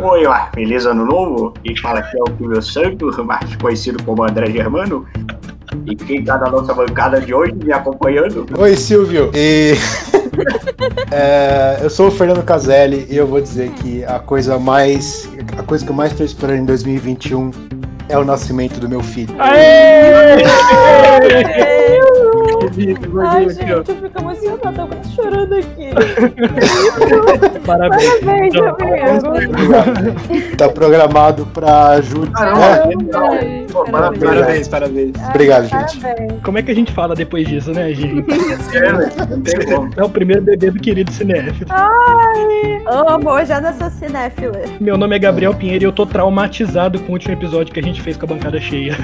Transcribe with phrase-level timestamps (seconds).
[0.00, 0.22] Oi,
[0.54, 1.52] feliz ano novo.
[1.62, 5.06] Quem fala aqui é o Silvio Santos, mais conhecido como André Germano.
[5.84, 8.46] E quem tá na nossa bancada de hoje me acompanhando?
[8.58, 9.30] Oi, Silvio.
[9.34, 9.74] E.
[11.12, 15.28] é, eu sou o Fernando Caselli e eu vou dizer que a coisa mais.
[15.58, 17.50] A coisa que eu mais estou esperando em 2021
[18.08, 19.34] é o nascimento do meu filho.
[19.38, 20.44] Aê!
[21.22, 21.97] Aê!
[23.26, 25.90] Ai, gente, eu fico emocionada, eu quase chorando aqui.
[27.64, 28.20] Parabéns.
[28.20, 28.76] Parabéns, Então,
[29.34, 30.56] amigo.
[30.56, 32.30] Tá programado pra julho.
[32.32, 32.78] Caramba, É,
[33.10, 33.72] Parabéns.
[33.72, 34.22] Pô, Parabéns.
[34.24, 35.12] Parabéns, parabéns.
[35.28, 36.00] Obrigado, gente.
[36.00, 36.32] Parabéns.
[36.42, 38.24] Como é que a gente fala depois disso, né, gente?
[38.78, 39.90] É, velho, não tem como.
[39.96, 41.66] É o primeiro bebê do querido cinéfilo.
[41.70, 44.60] Ai, amo, hoje é dessa cinéfila.
[44.80, 47.82] Meu nome é Gabriel Pinheiro e eu tô traumatizado com o último episódio que a
[47.82, 48.96] gente fez com a bancada cheia.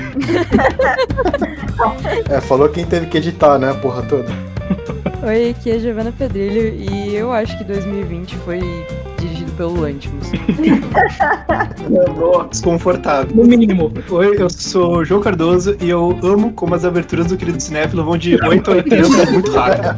[2.30, 4.28] É, falou quem teve que editar, né, a porra toda.
[5.26, 8.60] Oi, aqui é Giovana Pedrilho e eu acho que 2020 foi
[9.24, 10.30] dirigido pelo Lantimos.
[12.50, 13.34] Desconfortável.
[13.34, 13.92] No mínimo.
[14.10, 18.04] Oi, eu sou o João Cardoso e eu amo como as aberturas do querido Cinéfilo
[18.04, 19.88] vão de 8 a 80 muito rápido.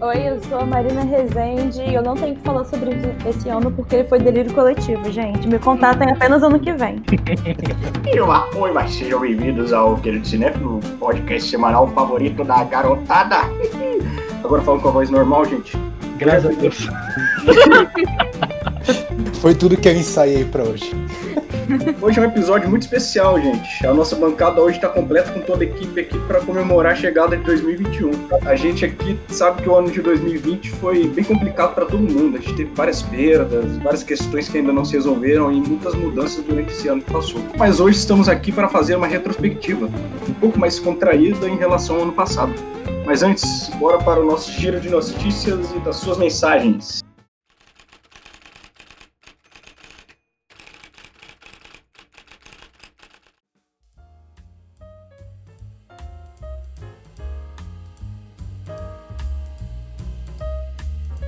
[0.00, 2.90] Oi, eu sou a Marina Rezende e eu não tenho que falar sobre
[3.26, 5.46] esse ano porque foi delírio coletivo, gente.
[5.46, 7.02] Me contatem apenas ano que vem.
[8.56, 13.36] Oi, mas sejam bem-vindos ao Querido Cinéfilo, podcast semanal favorito da garotada.
[14.42, 15.89] Agora falando com a voz normal, gente.
[16.20, 16.76] Graças a Deus.
[19.40, 20.94] Foi tudo que eu ensaiei pra hoje.
[22.00, 23.86] Hoje é um episódio muito especial, gente.
[23.86, 27.36] A nossa bancada hoje está completa com toda a equipe aqui para comemorar a chegada
[27.36, 28.10] de 2021.
[28.46, 32.36] A gente aqui sabe que o ano de 2020 foi bem complicado para todo mundo.
[32.36, 36.42] A gente teve várias perdas, várias questões que ainda não se resolveram e muitas mudanças
[36.44, 37.40] durante esse ano que passou.
[37.56, 39.88] Mas hoje estamos aqui para fazer uma retrospectiva,
[40.28, 42.52] um pouco mais contraída em relação ao ano passado.
[43.04, 47.02] Mas antes, bora para o nosso giro de notícias e das suas mensagens.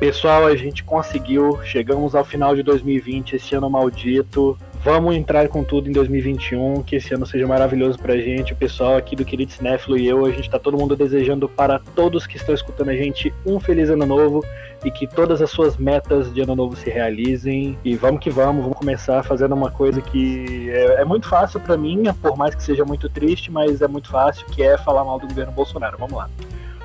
[0.02, 1.60] Pessoal, a gente conseguiu.
[1.62, 4.58] Chegamos ao final de 2020, esse ano maldito.
[4.82, 8.52] Vamos entrar com tudo em 2021, que esse ano seja maravilhoso pra gente.
[8.52, 11.78] O pessoal aqui do Querido Cinéfilo e eu, a gente tá todo mundo desejando para
[11.94, 14.44] todos que estão escutando a gente um feliz ano novo
[14.84, 17.78] e que todas as suas metas de ano novo se realizem.
[17.84, 21.76] E vamos que vamos, vamos começar fazendo uma coisa que é, é muito fácil pra
[21.76, 25.20] mim, por mais que seja muito triste, mas é muito fácil, que é falar mal
[25.20, 25.96] do governo Bolsonaro.
[25.96, 26.28] Vamos lá.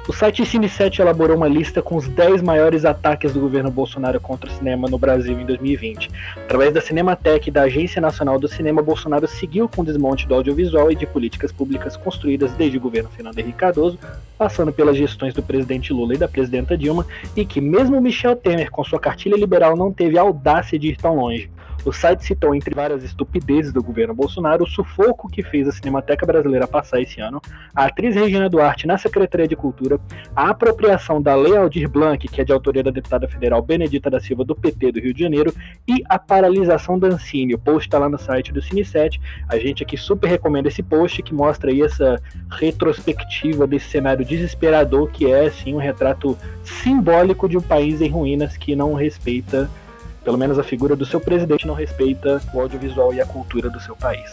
[0.07, 4.49] O site Cine7 elaborou uma lista com os 10 maiores ataques do governo Bolsonaro contra
[4.49, 6.09] o cinema no Brasil em 2020.
[6.37, 10.33] Através da Cinemateca e da Agência Nacional do Cinema, Bolsonaro seguiu com o desmonte do
[10.33, 13.99] audiovisual e de políticas públicas construídas desde o governo Fernando Henrique Cardoso,
[14.37, 18.71] passando pelas gestões do presidente Lula e da presidenta Dilma, e que mesmo Michel Temer,
[18.71, 21.51] com sua cartilha liberal, não teve a audácia de ir tão longe.
[21.85, 26.25] O site citou, entre várias estupidezes do governo Bolsonaro, o sufoco que fez a Cinemateca
[26.25, 27.41] Brasileira passar esse ano,
[27.73, 29.99] a atriz Regina Duarte na Secretaria de Cultura,
[30.35, 34.19] a apropriação da Lei Aldir Blanc, que é de autoria da deputada federal Benedita da
[34.19, 35.53] Silva do PT do Rio de Janeiro,
[35.87, 37.53] e a paralisação da Ancine.
[37.53, 39.19] O post está lá no site do Cine7.
[39.47, 42.21] A gente aqui super recomenda esse post que mostra aí essa
[42.51, 48.57] retrospectiva desse cenário desesperador que é, assim, um retrato simbólico de um país em ruínas
[48.57, 49.69] que não respeita
[50.27, 53.79] pelo menos a figura do seu presidente não respeita o audiovisual e a cultura do
[53.79, 54.29] seu país.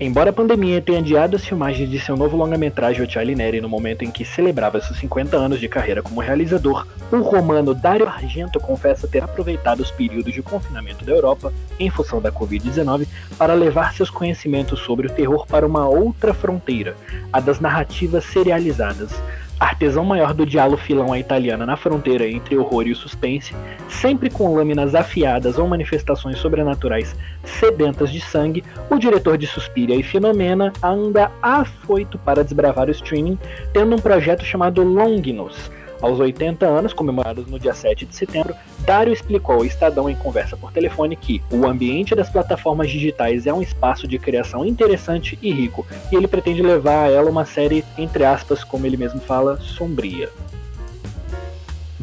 [0.00, 3.68] Embora a pandemia tenha adiado as filmagens de seu novo longa-metragem O Charlie Neri no
[3.68, 8.58] momento em que celebrava seus 50 anos de carreira como realizador, o romano Dario Argento
[8.58, 13.06] confessa ter aproveitado os períodos de confinamento da Europa, em função da Covid-19,
[13.36, 16.96] para levar seus conhecimentos sobre o terror para uma outra fronteira,
[17.30, 19.10] a das narrativas serializadas,
[19.60, 23.54] artesão maior do diálogo filão à italiana na fronteira entre horror e o suspense,
[23.88, 27.14] sempre com lâminas afiadas ou manifestações sobrenaturais
[27.44, 33.38] sedentas de sangue, o diretor de Suspiria e Fenomena anda afoito para desbravar o streaming,
[33.72, 35.70] tendo um projeto chamado Longinus.
[36.00, 40.56] Aos 80 anos, comemorados no dia 7 de setembro, Dário explicou ao Estadão em conversa
[40.56, 45.52] por telefone que o ambiente das plataformas digitais é um espaço de criação interessante e
[45.52, 49.58] rico, e ele pretende levar a ela uma série, entre aspas, como ele mesmo fala,
[49.60, 50.30] sombria.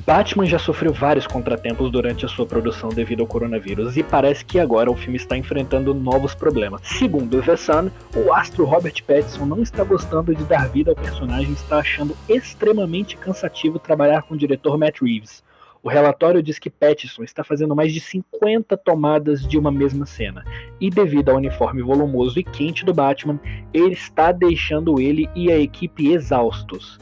[0.07, 4.57] Batman já sofreu vários contratempos durante a sua produção devido ao coronavírus e parece que
[4.57, 6.79] agora o filme está enfrentando novos problemas.
[6.85, 11.49] Segundo The Sun, o astro Robert Pattinson não está gostando de dar vida ao personagem
[11.49, 15.43] e está achando extremamente cansativo trabalhar com o diretor Matt Reeves.
[15.83, 20.45] O relatório diz que Pattinson está fazendo mais de 50 tomadas de uma mesma cena,
[20.79, 23.37] e devido ao uniforme volumoso e quente do Batman,
[23.73, 26.97] ele está deixando ele e a equipe exaustos.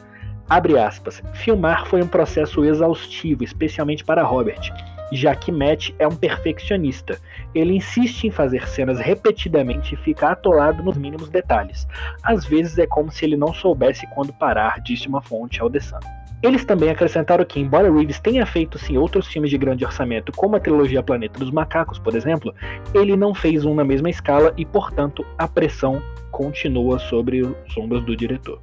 [0.50, 1.24] Abre aspas.
[1.34, 4.72] Filmar foi um processo exaustivo, especialmente para Robert.
[5.12, 7.20] já que Matt é um perfeccionista.
[7.54, 11.88] Ele insiste em fazer cenas repetidamente e fica atolado nos mínimos detalhes.
[12.24, 15.80] Às vezes é como se ele não soubesse quando parar, disse uma fonte ao The
[15.80, 16.00] Sun.
[16.44, 20.56] Eles também acrescentaram que, embora Reeves tenha feito sim outros filmes de grande orçamento, como
[20.56, 22.54] a trilogia Planeta dos Macacos, por exemplo,
[22.94, 26.02] ele não fez um na mesma escala e, portanto, a pressão
[26.32, 28.60] continua sobre os ombros do diretor.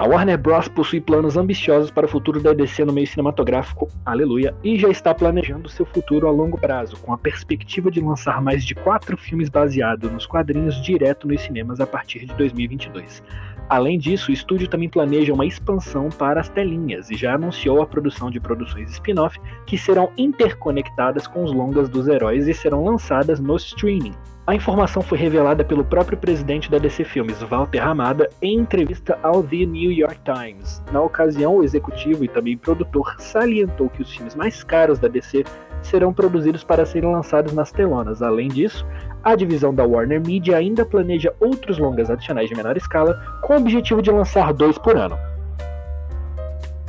[0.00, 0.66] A Warner Bros.
[0.66, 5.14] possui planos ambiciosos para o futuro da DC no meio cinematográfico, aleluia, e já está
[5.14, 9.50] planejando seu futuro a longo prazo, com a perspectiva de lançar mais de quatro filmes
[9.50, 13.22] baseados nos quadrinhos direto nos cinemas a partir de 2022.
[13.70, 17.86] Além disso, o estúdio também planeja uma expansão para as telinhas e já anunciou a
[17.86, 23.38] produção de produções spin-off que serão interconectadas com os longas dos heróis e serão lançadas
[23.38, 24.14] no streaming.
[24.44, 29.44] A informação foi revelada pelo próprio presidente da DC Filmes, Walter Hamada, em entrevista ao
[29.44, 30.82] The New York Times.
[30.90, 35.44] Na ocasião, o executivo e também produtor salientou que os filmes mais caros da DC
[35.82, 38.22] serão produzidos para serem lançados nas telonas.
[38.22, 38.84] Além disso,
[39.22, 43.58] a divisão da Warner Media ainda planeja outros longas adicionais de menor escala, com o
[43.58, 45.16] objetivo de lançar dois por ano.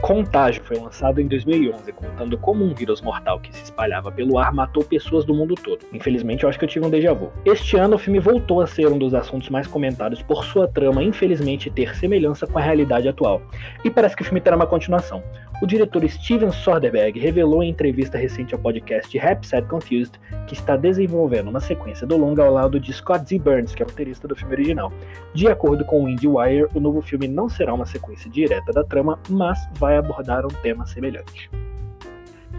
[0.01, 4.51] Contágio foi lançado em 2011, contando como um vírus mortal que se espalhava pelo ar
[4.51, 5.85] matou pessoas do mundo todo.
[5.93, 7.31] Infelizmente, eu acho que eu tive um déjà vu.
[7.45, 11.03] Este ano, o filme voltou a ser um dos assuntos mais comentados por sua trama,
[11.03, 13.43] infelizmente, ter semelhança com a realidade atual.
[13.85, 15.21] E parece que o filme terá uma continuação.
[15.61, 20.75] O diretor Steven Soderbergh revelou em entrevista recente ao podcast Rap Set Confused que está
[20.75, 23.37] desenvolvendo uma sequência do longa ao lado de Scott Z.
[23.37, 24.91] Burns, que é o roteirista do filme original.
[25.35, 29.19] De acordo com o IndieWire, o novo filme não será uma sequência direta da trama,
[29.29, 31.49] mas vai abordar um tema semelhante.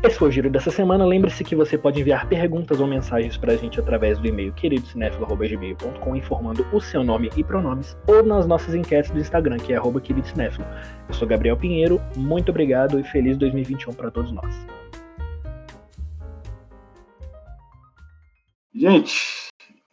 [0.02, 1.05] Esse foi o giro dessa semana.
[1.05, 6.17] Lembre-se que você pode enviar perguntas ou mensagens para a gente através do e-mail queridocinéfilo.gmail.com
[6.17, 10.67] informando o seu nome e pronomes ou nas nossas enquetes do Instagram, que é queridocinéfilo.
[11.08, 14.67] Eu sou Gabriel Pinheiro, muito obrigado e feliz 2021 para todos nós.
[18.75, 19.41] Gente,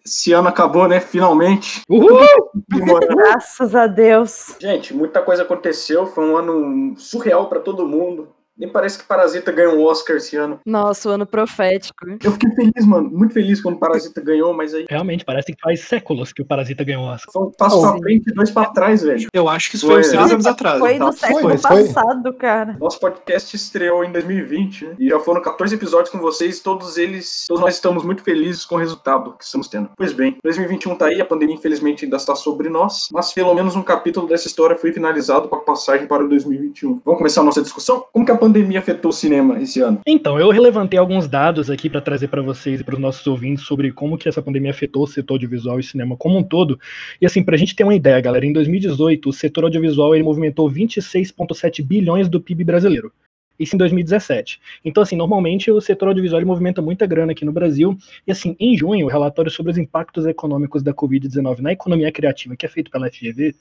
[0.10, 1.00] esse ano acabou, né?
[1.00, 1.84] Finalmente.
[1.88, 2.26] Uhul!
[2.68, 4.56] Graças a Deus.
[4.60, 6.08] Gente, muita coisa aconteceu.
[6.08, 8.28] Foi um ano surreal para todo mundo.
[8.60, 10.60] Nem parece que Parasita ganhou um Oscar esse ano.
[10.66, 12.06] Nossa, o ano profético.
[12.22, 13.10] Eu fiquei feliz, mano.
[13.10, 14.86] Muito feliz quando Parasita ganhou, mas aí.
[14.90, 17.32] Realmente, parece que faz séculos que o Parasita ganhou o Oscar.
[17.32, 19.30] Foi um passo pra frente e dois pra trás, velho.
[19.34, 20.34] Eu acho que isso foi uns Foi, seis né?
[20.34, 20.78] anos atrás.
[20.78, 21.06] Foi tá?
[21.06, 21.88] do século foi.
[21.88, 22.78] passado, cara.
[22.78, 24.96] Nosso podcast estreou em 2020, né?
[25.00, 26.60] E já foram 14 episódios com vocês.
[26.60, 29.90] Todos eles, todos nós estamos muito felizes com o resultado que estamos tendo.
[29.96, 31.22] Pois bem, 2021 tá aí.
[31.22, 33.08] A pandemia, infelizmente, ainda está sobre nós.
[33.14, 37.02] Mas pelo menos um capítulo dessa história foi finalizado com a passagem para o 2021.
[37.06, 38.06] Vamos começar a nossa discussão?
[38.12, 40.00] Como que a pandemia afetou o cinema esse ano?
[40.06, 43.66] Então, eu relevantei alguns dados aqui para trazer para vocês e para os nossos ouvintes
[43.66, 46.80] sobre como que essa pandemia afetou o setor audiovisual e cinema como um todo.
[47.22, 50.24] E assim, para a gente ter uma ideia, galera, em 2018 o setor audiovisual ele
[50.24, 53.12] movimentou 26,7 bilhões do PIB brasileiro.
[53.60, 54.60] Isso em 2017.
[54.86, 57.98] Então, assim, normalmente o setor audiovisual movimenta muita grana aqui no Brasil.
[58.26, 62.56] E, assim, em junho, o relatório sobre os impactos econômicos da Covid-19 na economia criativa,
[62.56, 63.54] que é feito pela FGV,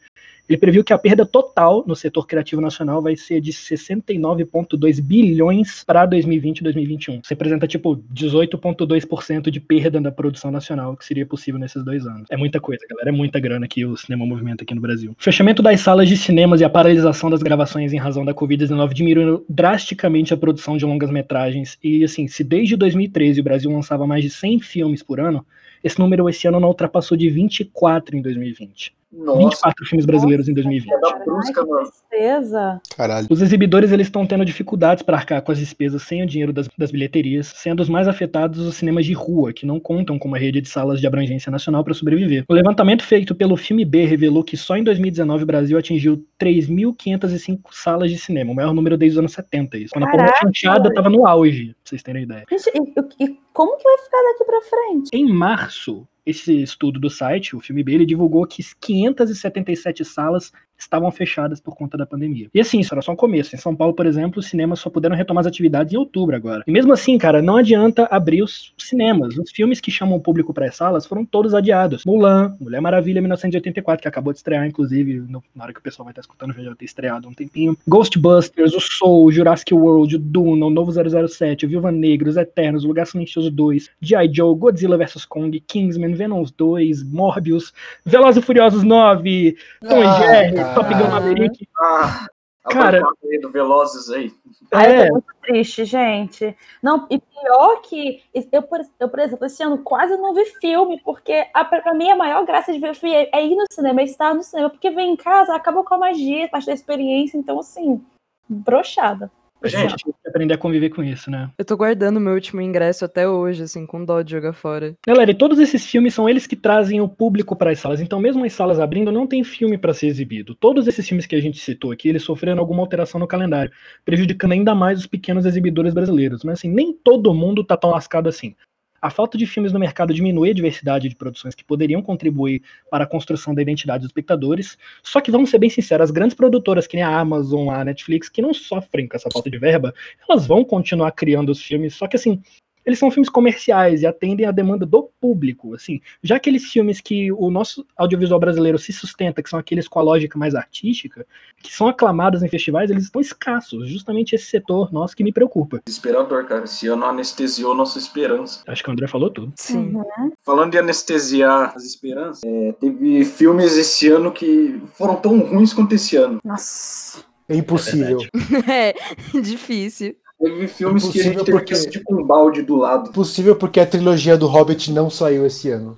[0.49, 5.85] ele previu que a perda total no setor criativo nacional vai ser de 69,2 bilhões
[5.85, 7.15] para 2020 e 2021.
[7.17, 12.29] Isso representa, tipo, 18,2% de perda da produção nacional que seria possível nesses dois anos.
[12.31, 13.11] É muita coisa, galera.
[13.11, 15.15] É muita grana que o cinema movimenta aqui no Brasil.
[15.19, 18.95] O fechamento das salas de cinemas e a paralisação das gravações em razão da Covid-19
[18.95, 19.88] diminuíram drasticamente
[20.33, 21.79] a produção de longas metragens.
[21.83, 25.45] E, assim, se desde 2013 o Brasil lançava mais de 100 filmes por ano,
[25.83, 28.95] esse número esse ano não ultrapassou de 24 em 2020.
[29.11, 31.01] Nossa, 24 filmes brasileiros em 2020.
[31.01, 31.83] da brusca, Ai, que mano.
[31.89, 32.81] tristeza.
[32.97, 33.27] Caralho.
[33.31, 36.69] Os exibidores eles estão tendo dificuldades para arcar com as despesas sem o dinheiro das,
[36.77, 40.39] das bilheterias, sendo os mais afetados os cinemas de rua, que não contam com uma
[40.39, 42.45] rede de salas de abrangência nacional para sobreviver.
[42.49, 47.61] O levantamento feito pelo Filme B revelou que só em 2019 o Brasil atingiu 3.505
[47.71, 49.79] salas de cinema, o maior número desde os anos 70.
[49.79, 49.93] Isso.
[49.93, 50.33] Quando a Caraca!
[50.33, 52.45] porra chanchada estava no auge, pra vocês terem ideia.
[52.51, 52.71] Gente,
[53.19, 55.11] e, e como que vai ficar daqui pra frente?
[55.13, 61.11] Em março, esse estudo do site, o filme B, ele divulgou que 577 salas estavam
[61.11, 62.49] fechadas por conta da pandemia.
[62.55, 63.55] E assim, isso era só um começo.
[63.55, 66.63] Em São Paulo, por exemplo, os cinemas só puderam retomar as atividades em outubro agora.
[66.67, 69.37] E mesmo assim, cara, não adianta abrir os cinemas.
[69.37, 72.05] Os filmes que chamam o público para as salas foram todos adiados.
[72.05, 76.05] Mulan, Mulher Maravilha 1984, que acabou de estrear, inclusive, no- na hora que o pessoal
[76.05, 77.77] vai estar escutando, já ter estreado há um tempinho.
[77.87, 82.85] Ghostbusters, o Soul, Jurassic World, o Duna, o Novo 007, o Viúva Negra, os Eternos,
[82.85, 84.31] o Lugar Silencioso 2, G.I.
[84.33, 85.25] Joe, Godzilla vs.
[85.25, 87.73] Kong, Kingsman, Venom 2, Morbius,
[88.05, 90.57] Velozes e Furiosos 9, Tom e Ah, Jerry.
[90.75, 91.69] Top Gun Maverick.
[91.79, 92.27] Ah,
[92.65, 93.03] a Cara-
[93.41, 94.33] do Velozes aí.
[94.73, 96.57] É, tô muito triste, gente.
[96.83, 98.23] Não, e pior que
[98.53, 102.11] eu, por, eu, por exemplo, esse ano quase não vi filme, porque a, pra mim
[102.11, 104.71] a maior graça de ver filme é, é ir no cinema, é estar no cinema,
[104.71, 108.05] porque vem em casa, acabou com a magia, parte da experiência, então assim,
[108.49, 109.31] brochada.
[109.65, 111.51] Gente, aprender a conviver com isso, né?
[111.59, 114.95] Eu tô guardando meu último ingresso até hoje, assim, com dó de jogar fora.
[115.07, 118.01] Galera, e todos esses filmes são eles que trazem o público para as salas.
[118.01, 120.55] Então, mesmo as salas abrindo, não tem filme para ser exibido.
[120.55, 123.73] Todos esses filmes que a gente citou aqui, eles sofreram alguma alteração no calendário,
[124.05, 126.45] prejudicando ainda mais os pequenos exibidores brasileiros.
[126.45, 128.55] Mas assim, nem todo mundo tá tão lascado assim.
[129.01, 133.05] A falta de filmes no mercado diminui a diversidade de produções que poderiam contribuir para
[133.05, 134.77] a construção da identidade dos espectadores.
[135.03, 138.29] Só que vamos ser bem sinceros, as grandes produtoras, que nem a Amazon, a Netflix,
[138.29, 139.95] que não sofrem com essa falta de verba,
[140.29, 141.95] elas vão continuar criando os filmes.
[141.95, 142.43] Só que assim,
[142.89, 146.01] eles são filmes comerciais e atendem à demanda do público, assim.
[146.23, 150.03] Já aqueles filmes que o nosso audiovisual brasileiro se sustenta, que são aqueles com a
[150.03, 151.27] lógica mais artística,
[151.63, 153.91] que são aclamados em festivais, eles estão escassos.
[153.91, 155.83] Justamente esse setor nosso que me preocupa.
[155.85, 156.65] Desesperador, cara.
[156.65, 158.63] Esse ano anestesiou nossa esperança.
[158.67, 159.53] Acho que o André falou tudo.
[159.57, 159.95] Sim.
[159.95, 160.33] Uhum.
[160.43, 165.95] Falando de anestesiar as esperanças, é, teve filmes esse ano que foram tão ruins quanto
[165.95, 166.41] esse ano.
[166.43, 167.23] Nossa.
[167.51, 168.21] É impossível.
[168.67, 168.95] É,
[169.43, 170.17] difícil.
[170.41, 173.11] Teve filmes que a gente teve porque- que assistir com um balde do lado.
[173.11, 175.97] Impossível porque a trilogia do Hobbit não saiu esse ano.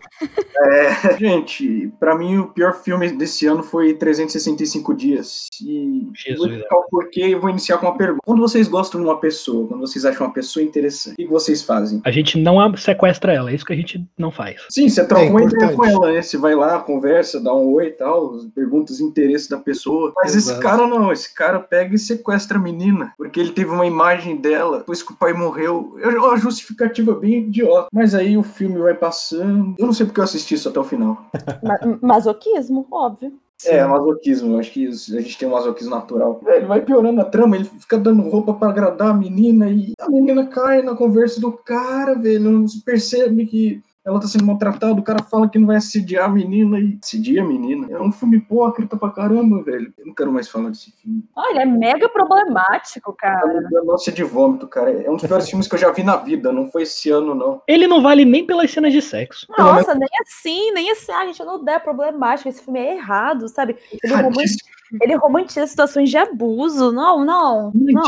[0.62, 5.46] É, gente, pra mim o pior filme desse ano foi 365 Dias.
[5.62, 8.20] E Jesus, vou explicar o porquê e vou iniciar com uma pergunta.
[8.24, 11.62] Quando vocês gostam de uma pessoa, quando vocês acham uma pessoa interessante, o que vocês
[11.62, 12.00] fazem?
[12.04, 14.56] A gente não a- sequestra ela, é isso que a gente não faz.
[14.70, 16.22] Sim, você troca É uma ideia com ela, né?
[16.22, 20.12] Você vai lá, conversa, dá um oi e tal, pergunta os interesses da pessoa.
[20.16, 20.62] Mas esse Exato.
[20.62, 24.78] cara não, esse cara pega e sequestra a menina, porque ele teve uma imagem dela,
[24.78, 25.96] depois que o pai morreu.
[26.00, 27.88] É uma justificativa bem idiota.
[27.92, 29.74] Mas aí o filme vai passando.
[29.78, 31.24] Eu não sei porque eu assisti isso até o final.
[31.62, 33.32] Ma- masoquismo, óbvio.
[33.66, 34.58] É, masoquismo.
[34.58, 36.40] Acho que a gente tem um masoquismo natural.
[36.46, 40.08] Ele vai piorando a trama, ele fica dando roupa pra agradar a menina e a
[40.08, 42.40] menina cai na conversa do cara, velho.
[42.40, 44.98] Não se percebe que ela tá sendo maltratada.
[44.98, 47.86] O cara fala que não vai assediar a menina e assedia a menina.
[47.90, 49.92] É um filme hipócrita pra caramba, velho.
[49.98, 51.22] Eu não quero mais falar desse filme.
[51.36, 53.60] Olha, é mega problemático, cara.
[53.84, 54.90] Nossa, de vômito, cara.
[54.90, 56.50] É um dos piores filmes que eu já vi na vida.
[56.52, 57.60] Não foi esse ano, não.
[57.68, 59.46] Ele não vale nem pelas cenas de sexo.
[59.58, 61.12] Nossa, nem assim, nem assim.
[61.12, 62.48] Ah, gente, eu não der problemático.
[62.48, 63.76] Esse filme é errado, sabe?
[64.02, 64.68] Ele, roman- Erradíssimo.
[65.02, 66.90] ele romantiza situações de abuso.
[66.90, 67.70] Não, não.
[67.74, 68.02] Não,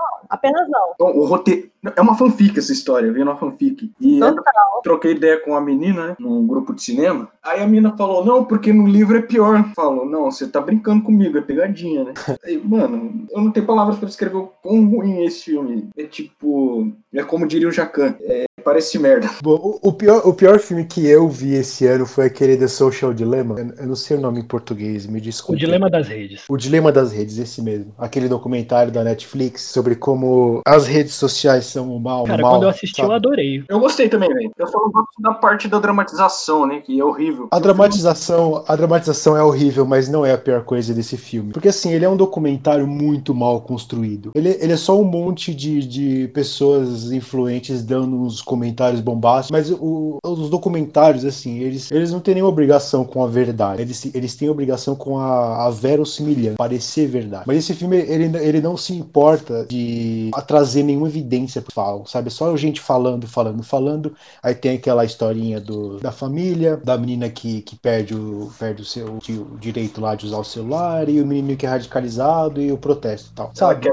[0.00, 0.26] Romantiza.
[0.28, 0.92] apenas não.
[0.94, 1.70] Então, o roteiro.
[1.96, 3.90] É uma fanfic essa história, eu vi numa fanfic.
[3.98, 4.34] E Total.
[4.76, 6.16] eu troquei ideia com a menina, né?
[6.18, 7.28] Num grupo de cinema.
[7.42, 9.64] Aí a menina falou, não, porque no livro é pior.
[9.74, 12.12] Falou, não, você tá brincando comigo, é pegadinha, né?
[12.44, 15.88] Aí, mano, eu não tenho palavras pra descrever o quão ruim é esse filme.
[15.96, 16.92] É tipo.
[17.14, 18.14] É como diria o Jacan.
[18.20, 19.28] É, parece merda.
[19.42, 22.68] Bom, o, o pior, o pior filme que eu vi esse ano foi aquele The
[22.68, 23.58] Social Dilemma.
[23.58, 25.58] Eu, eu não sei o nome em português, me O desculpe.
[25.60, 26.42] dilema das redes.
[26.48, 27.92] O Dilema das Redes, esse mesmo.
[27.98, 32.24] Aquele documentário da Netflix sobre como as redes sociais são o mal.
[32.24, 33.16] o Cara, mal, quando eu assisti, eu sabe?
[33.16, 33.64] adorei.
[33.68, 34.50] Eu gostei também, velho.
[34.58, 36.80] Eu só não gosto da parte da dramatização, né?
[36.80, 37.48] Que é horrível.
[37.50, 41.52] A dramatização, a dramatização é horrível, mas não é a pior coisa desse filme.
[41.52, 44.30] Porque assim, ele é um documentário muito mal construído.
[44.34, 49.70] Ele, ele é só um monte de, de pessoas influentes dando uns comentários bombásticos, mas
[49.70, 53.80] o- os documentários, assim, eles, eles não têm nenhuma obrigação com a verdade.
[53.80, 57.44] Eles, eles têm obrigação com a, a verossimilhança, parecer verdade.
[57.46, 62.04] Mas esse filme, ele, ele não se importa de a trazer nenhuma evidência pro falam,
[62.06, 62.28] sabe?
[62.30, 64.14] Só gente falando, falando, falando.
[64.42, 68.84] Aí tem aquela historinha do, da família, da menina que, que perde, o, perde o
[68.84, 72.72] seu o direito lá de usar o celular, e o menino que é radicalizado e
[72.72, 73.50] o protesto e tal.
[73.54, 73.88] Sabe?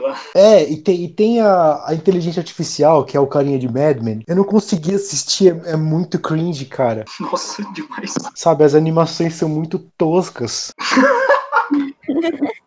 [0.00, 0.18] Lá.
[0.34, 4.00] É, e tem, e tem a, a inteligência artificial, que é o carinha de Mad
[4.00, 4.22] Men.
[4.26, 7.04] Eu não consegui assistir, é, é muito cringe, cara.
[7.20, 8.14] Nossa, demais.
[8.34, 10.72] Sabe, as animações são muito toscas.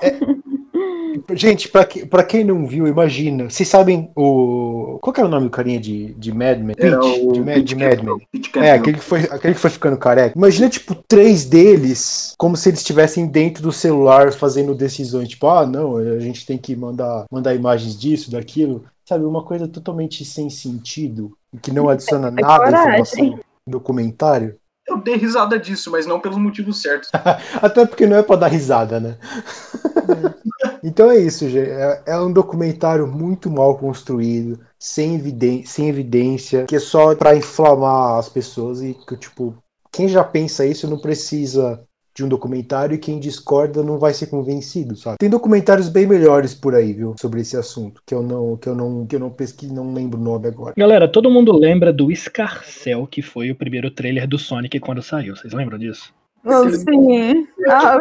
[0.00, 0.42] É-
[1.34, 3.48] Gente, pra, que- pra quem não viu, imagina.
[3.48, 4.98] Vocês sabem o.
[5.00, 6.74] Qual que era o nome do carinha de, de Mad Men?
[6.78, 8.02] Era o de, Mad- de Mad.
[8.02, 8.18] Men.
[8.56, 10.36] É, aquele que, foi, aquele que foi ficando careca.
[10.36, 15.28] Imagina, tipo, três deles, como se eles estivessem dentro do celular fazendo decisões.
[15.28, 18.84] Tipo, ah, não, a gente tem que mandar, mandar imagens disso, daquilo.
[19.04, 23.40] Sabe, uma coisa totalmente sem sentido, e que não adiciona É nada à informação do
[23.66, 24.56] documentário.
[24.92, 27.10] Eu dei risada disso, mas não pelos motivos certos.
[27.60, 29.16] Até porque não é pra dar risada, né?
[30.84, 31.70] então é isso, gente.
[31.70, 37.34] É, é um documentário muito mal construído, sem, eviden sem evidência, que é só pra
[37.34, 39.56] inflamar as pessoas e que, tipo,
[39.90, 41.82] quem já pensa isso não precisa
[42.14, 45.18] de um documentário e quem discorda não vai ser convencido, sabe?
[45.18, 48.74] Tem documentários bem melhores por aí, viu, sobre esse assunto, que eu não que eu
[48.74, 50.74] não que eu não pesquiso, não lembro o nome agora.
[50.76, 55.36] Galera, todo mundo lembra do Escarcel, que foi o primeiro trailer do Sonic quando saiu.
[55.36, 56.12] Vocês lembram disso?
[56.44, 57.46] Sim.
[57.70, 58.00] Ah,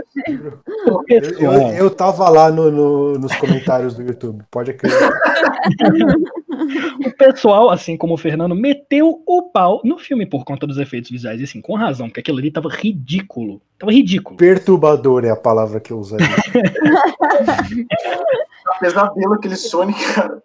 [0.88, 5.12] O Eu, pessoal, eu, eu tava lá no- no- nos comentários do YouTube, pode acreditar.
[7.06, 11.12] o pessoal, assim como o Fernando, meteu o pau no filme por conta dos efeitos
[11.12, 11.40] visuais.
[11.40, 13.62] E assim, com razão, porque aquilo ali tava ridículo.
[13.78, 14.36] Tava ridículo.
[14.36, 16.26] Perturbador é a palavra que eu usaria.
[18.80, 20.42] Pesadelo aquele Sonic, cara.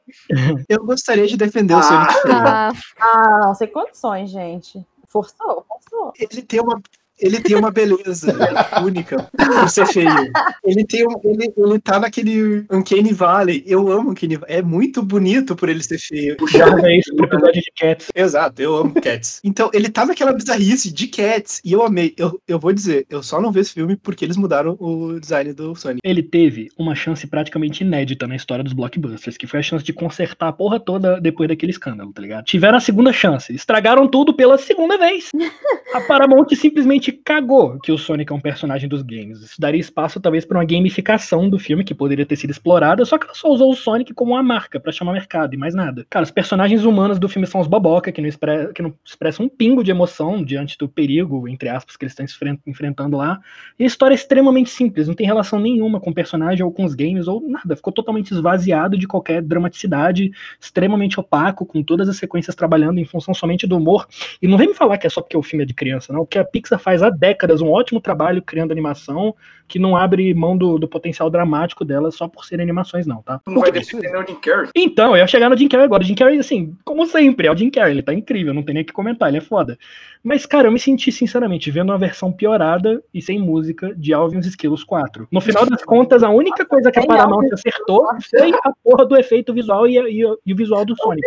[0.68, 1.82] Eu gostaria de defender o Ah.
[1.82, 2.34] Sonic feio.
[2.36, 4.84] Ah, ah, não, sem condições, gente.
[5.08, 6.12] Forçou, forçou.
[6.18, 6.80] Ele tem uma.
[7.20, 8.36] Ele tem uma beleza
[8.84, 10.32] única por ser feio.
[10.64, 13.64] Ele tem um, ele, ele tá naquele Uncanny Valley.
[13.66, 14.56] Eu amo Uncanny Valley.
[14.56, 16.36] É muito bonito por ele ser feio.
[16.52, 18.08] Guarda isso pro episódio de Cats.
[18.14, 19.40] Exato, eu amo Cats.
[19.42, 21.60] Então, ele tá naquela bizarrice de Cats.
[21.64, 22.14] E eu amei.
[22.16, 25.52] Eu, eu vou dizer, eu só não vi esse filme porque eles mudaram o design
[25.52, 26.00] do Sonic.
[26.04, 29.92] Ele teve uma chance praticamente inédita na história dos blockbusters, que foi a chance de
[29.92, 32.44] consertar a porra toda depois daquele escândalo, tá ligado?
[32.44, 35.30] Tiveram a segunda chance, estragaram tudo pela segunda vez.
[35.94, 39.40] A Paramount simplesmente cagou que o Sonic é um personagem dos games.
[39.40, 43.18] Isso daria espaço talvez pra uma gamificação do filme que poderia ter sido explorada, só
[43.18, 46.06] que ela só usou o Sonic como uma marca pra chamar mercado e mais nada.
[46.08, 49.46] Cara, os personagens humanos do filme são os boboca, que não, expre- que não expressam
[49.46, 53.40] um pingo de emoção diante do perigo, entre aspas, que eles estão enfren- enfrentando lá.
[53.78, 56.84] E a história é extremamente simples, não tem relação nenhuma com o personagem ou com
[56.84, 57.76] os games ou nada.
[57.76, 63.34] Ficou totalmente esvaziado de qualquer dramaticidade, extremamente opaco, com todas as sequências trabalhando em função
[63.34, 64.06] somente do humor.
[64.40, 66.20] E não vem me falar que é só porque o filme é de criança, não,
[66.20, 69.34] porque a Pixar faz há décadas um ótimo trabalho criando animação
[69.68, 73.40] que não abre mão do, do potencial dramático dela só por serem animações, não, tá?
[73.48, 74.70] Não vai defender nem o Jim Carrey.
[74.76, 76.04] Então, eu ia chegar no Jim Carrey agora.
[76.04, 78.74] O Jim Carrey, assim, como sempre, é o Jim Carrey, ele tá incrível, não tem
[78.74, 79.76] nem o que comentar, ele é foda.
[80.22, 84.36] Mas, cara, eu me senti, sinceramente, vendo uma versão piorada e sem música de Alvin
[84.36, 85.26] e os Esquilos 4.
[85.32, 89.16] No final das contas, a única coisa que a Paramount acertou foi a porra do
[89.16, 91.26] efeito visual e, e o- e o visual do Sonic.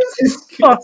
[0.59, 0.77] Só.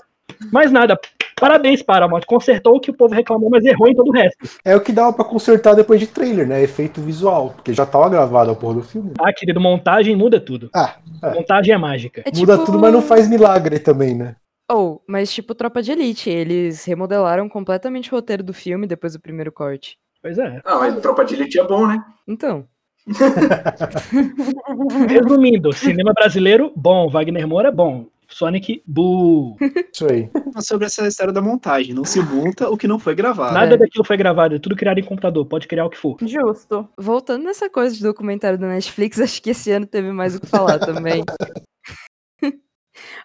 [0.51, 0.99] Mais nada.
[1.39, 2.21] Parabéns, Paramount.
[2.25, 4.37] Consertou o que o povo reclamou, mas errou em todo o resto.
[4.63, 6.63] É o que dava pra consertar depois de trailer, né?
[6.63, 7.51] Efeito visual.
[7.55, 9.11] Porque já tava gravado a porra do filme.
[9.19, 10.69] Ah, querido, montagem muda tudo.
[10.73, 11.33] Ah, é.
[11.33, 12.21] Montagem é mágica.
[12.25, 14.35] É Muda tipo- tudo, mas não faz milagre também, né?
[14.71, 19.19] Ou, mas tipo Tropa de Elite, eles remodelaram completamente o roteiro do filme depois do
[19.19, 19.97] primeiro corte.
[20.21, 20.61] Pois é.
[20.65, 22.01] Ah, mas Tropa de Elite é bom, né?
[22.27, 22.65] Então,
[25.07, 27.09] Resumindo, cinema brasileiro, bom.
[27.09, 28.05] Wagner Moura, bom.
[28.29, 29.55] Sonic, bu.
[29.93, 30.29] Isso aí.
[30.61, 31.93] Sobre essa história da montagem.
[31.93, 33.53] Não se monta o que não foi gravado.
[33.53, 33.77] Nada É.
[33.77, 36.17] daquilo foi gravado, é tudo criado em computador, pode criar o que for.
[36.21, 36.87] Justo.
[36.97, 40.47] voltando nessa coisa de documentário da Netflix, acho que esse ano teve mais o que
[40.47, 41.23] falar também.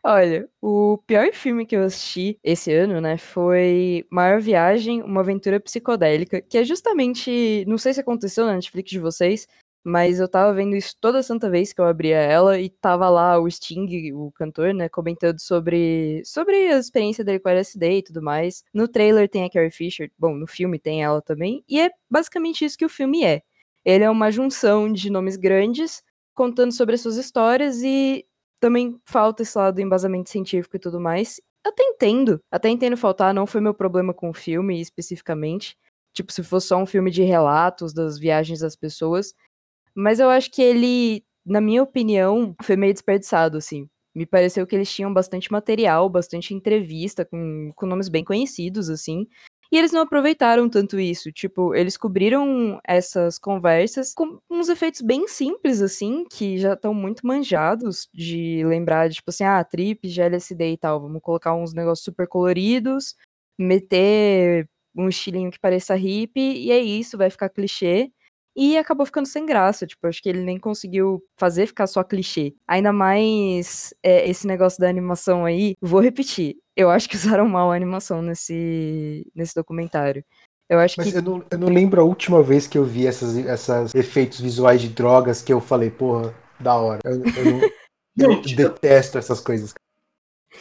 [0.04, 5.60] Olha, o pior filme que eu assisti esse ano, né, foi Maior Viagem, uma aventura
[5.60, 9.46] psicodélica, que é justamente, não sei se aconteceu na Netflix de vocês,
[9.84, 13.38] mas eu tava vendo isso toda santa vez que eu abria ela e tava lá
[13.38, 18.22] o Sting, o cantor, né, comentando sobre sobre a experiência dele com LSD e tudo
[18.22, 18.62] mais.
[18.74, 22.64] No trailer tem a Carrie Fisher, bom, no filme tem ela também, e é basicamente
[22.64, 23.42] isso que o filme é.
[23.84, 26.02] Ele é uma junção de nomes grandes
[26.34, 28.26] contando sobre as suas histórias e
[28.60, 31.40] também falta esse lado do embasamento científico e tudo mais.
[31.64, 35.76] Até entendo, até entendo faltar, não foi meu problema com o filme especificamente.
[36.12, 39.34] Tipo, se fosse só um filme de relatos das viagens das pessoas.
[39.94, 43.88] Mas eu acho que ele, na minha opinião, foi meio desperdiçado, assim.
[44.14, 49.26] Me pareceu que eles tinham bastante material, bastante entrevista com, com nomes bem conhecidos, assim.
[49.72, 51.30] E eles não aproveitaram tanto isso.
[51.30, 57.24] Tipo, eles cobriram essas conversas com uns efeitos bem simples, assim, que já estão muito
[57.26, 61.00] manjados de lembrar, tipo assim, ah, trip, de LSD e tal.
[61.00, 63.14] Vamos colocar uns negócios super coloridos,
[63.58, 68.10] meter um estilinho que pareça hippie, e é isso, vai ficar clichê.
[68.56, 72.54] E acabou ficando sem graça, tipo, acho que ele nem conseguiu fazer ficar só clichê.
[72.66, 77.70] Ainda mais é, esse negócio da animação aí, vou repetir, eu acho que usaram mal
[77.70, 80.24] a animação nesse, nesse documentário.
[80.68, 81.16] Eu acho Mas que.
[81.18, 84.80] eu não, eu não lembro a última vez que eu vi essas, essas efeitos visuais
[84.80, 87.00] de drogas que eu falei, porra, da hora.
[87.04, 87.60] Eu, eu não-
[88.18, 89.74] eu eu detesto essas coisas.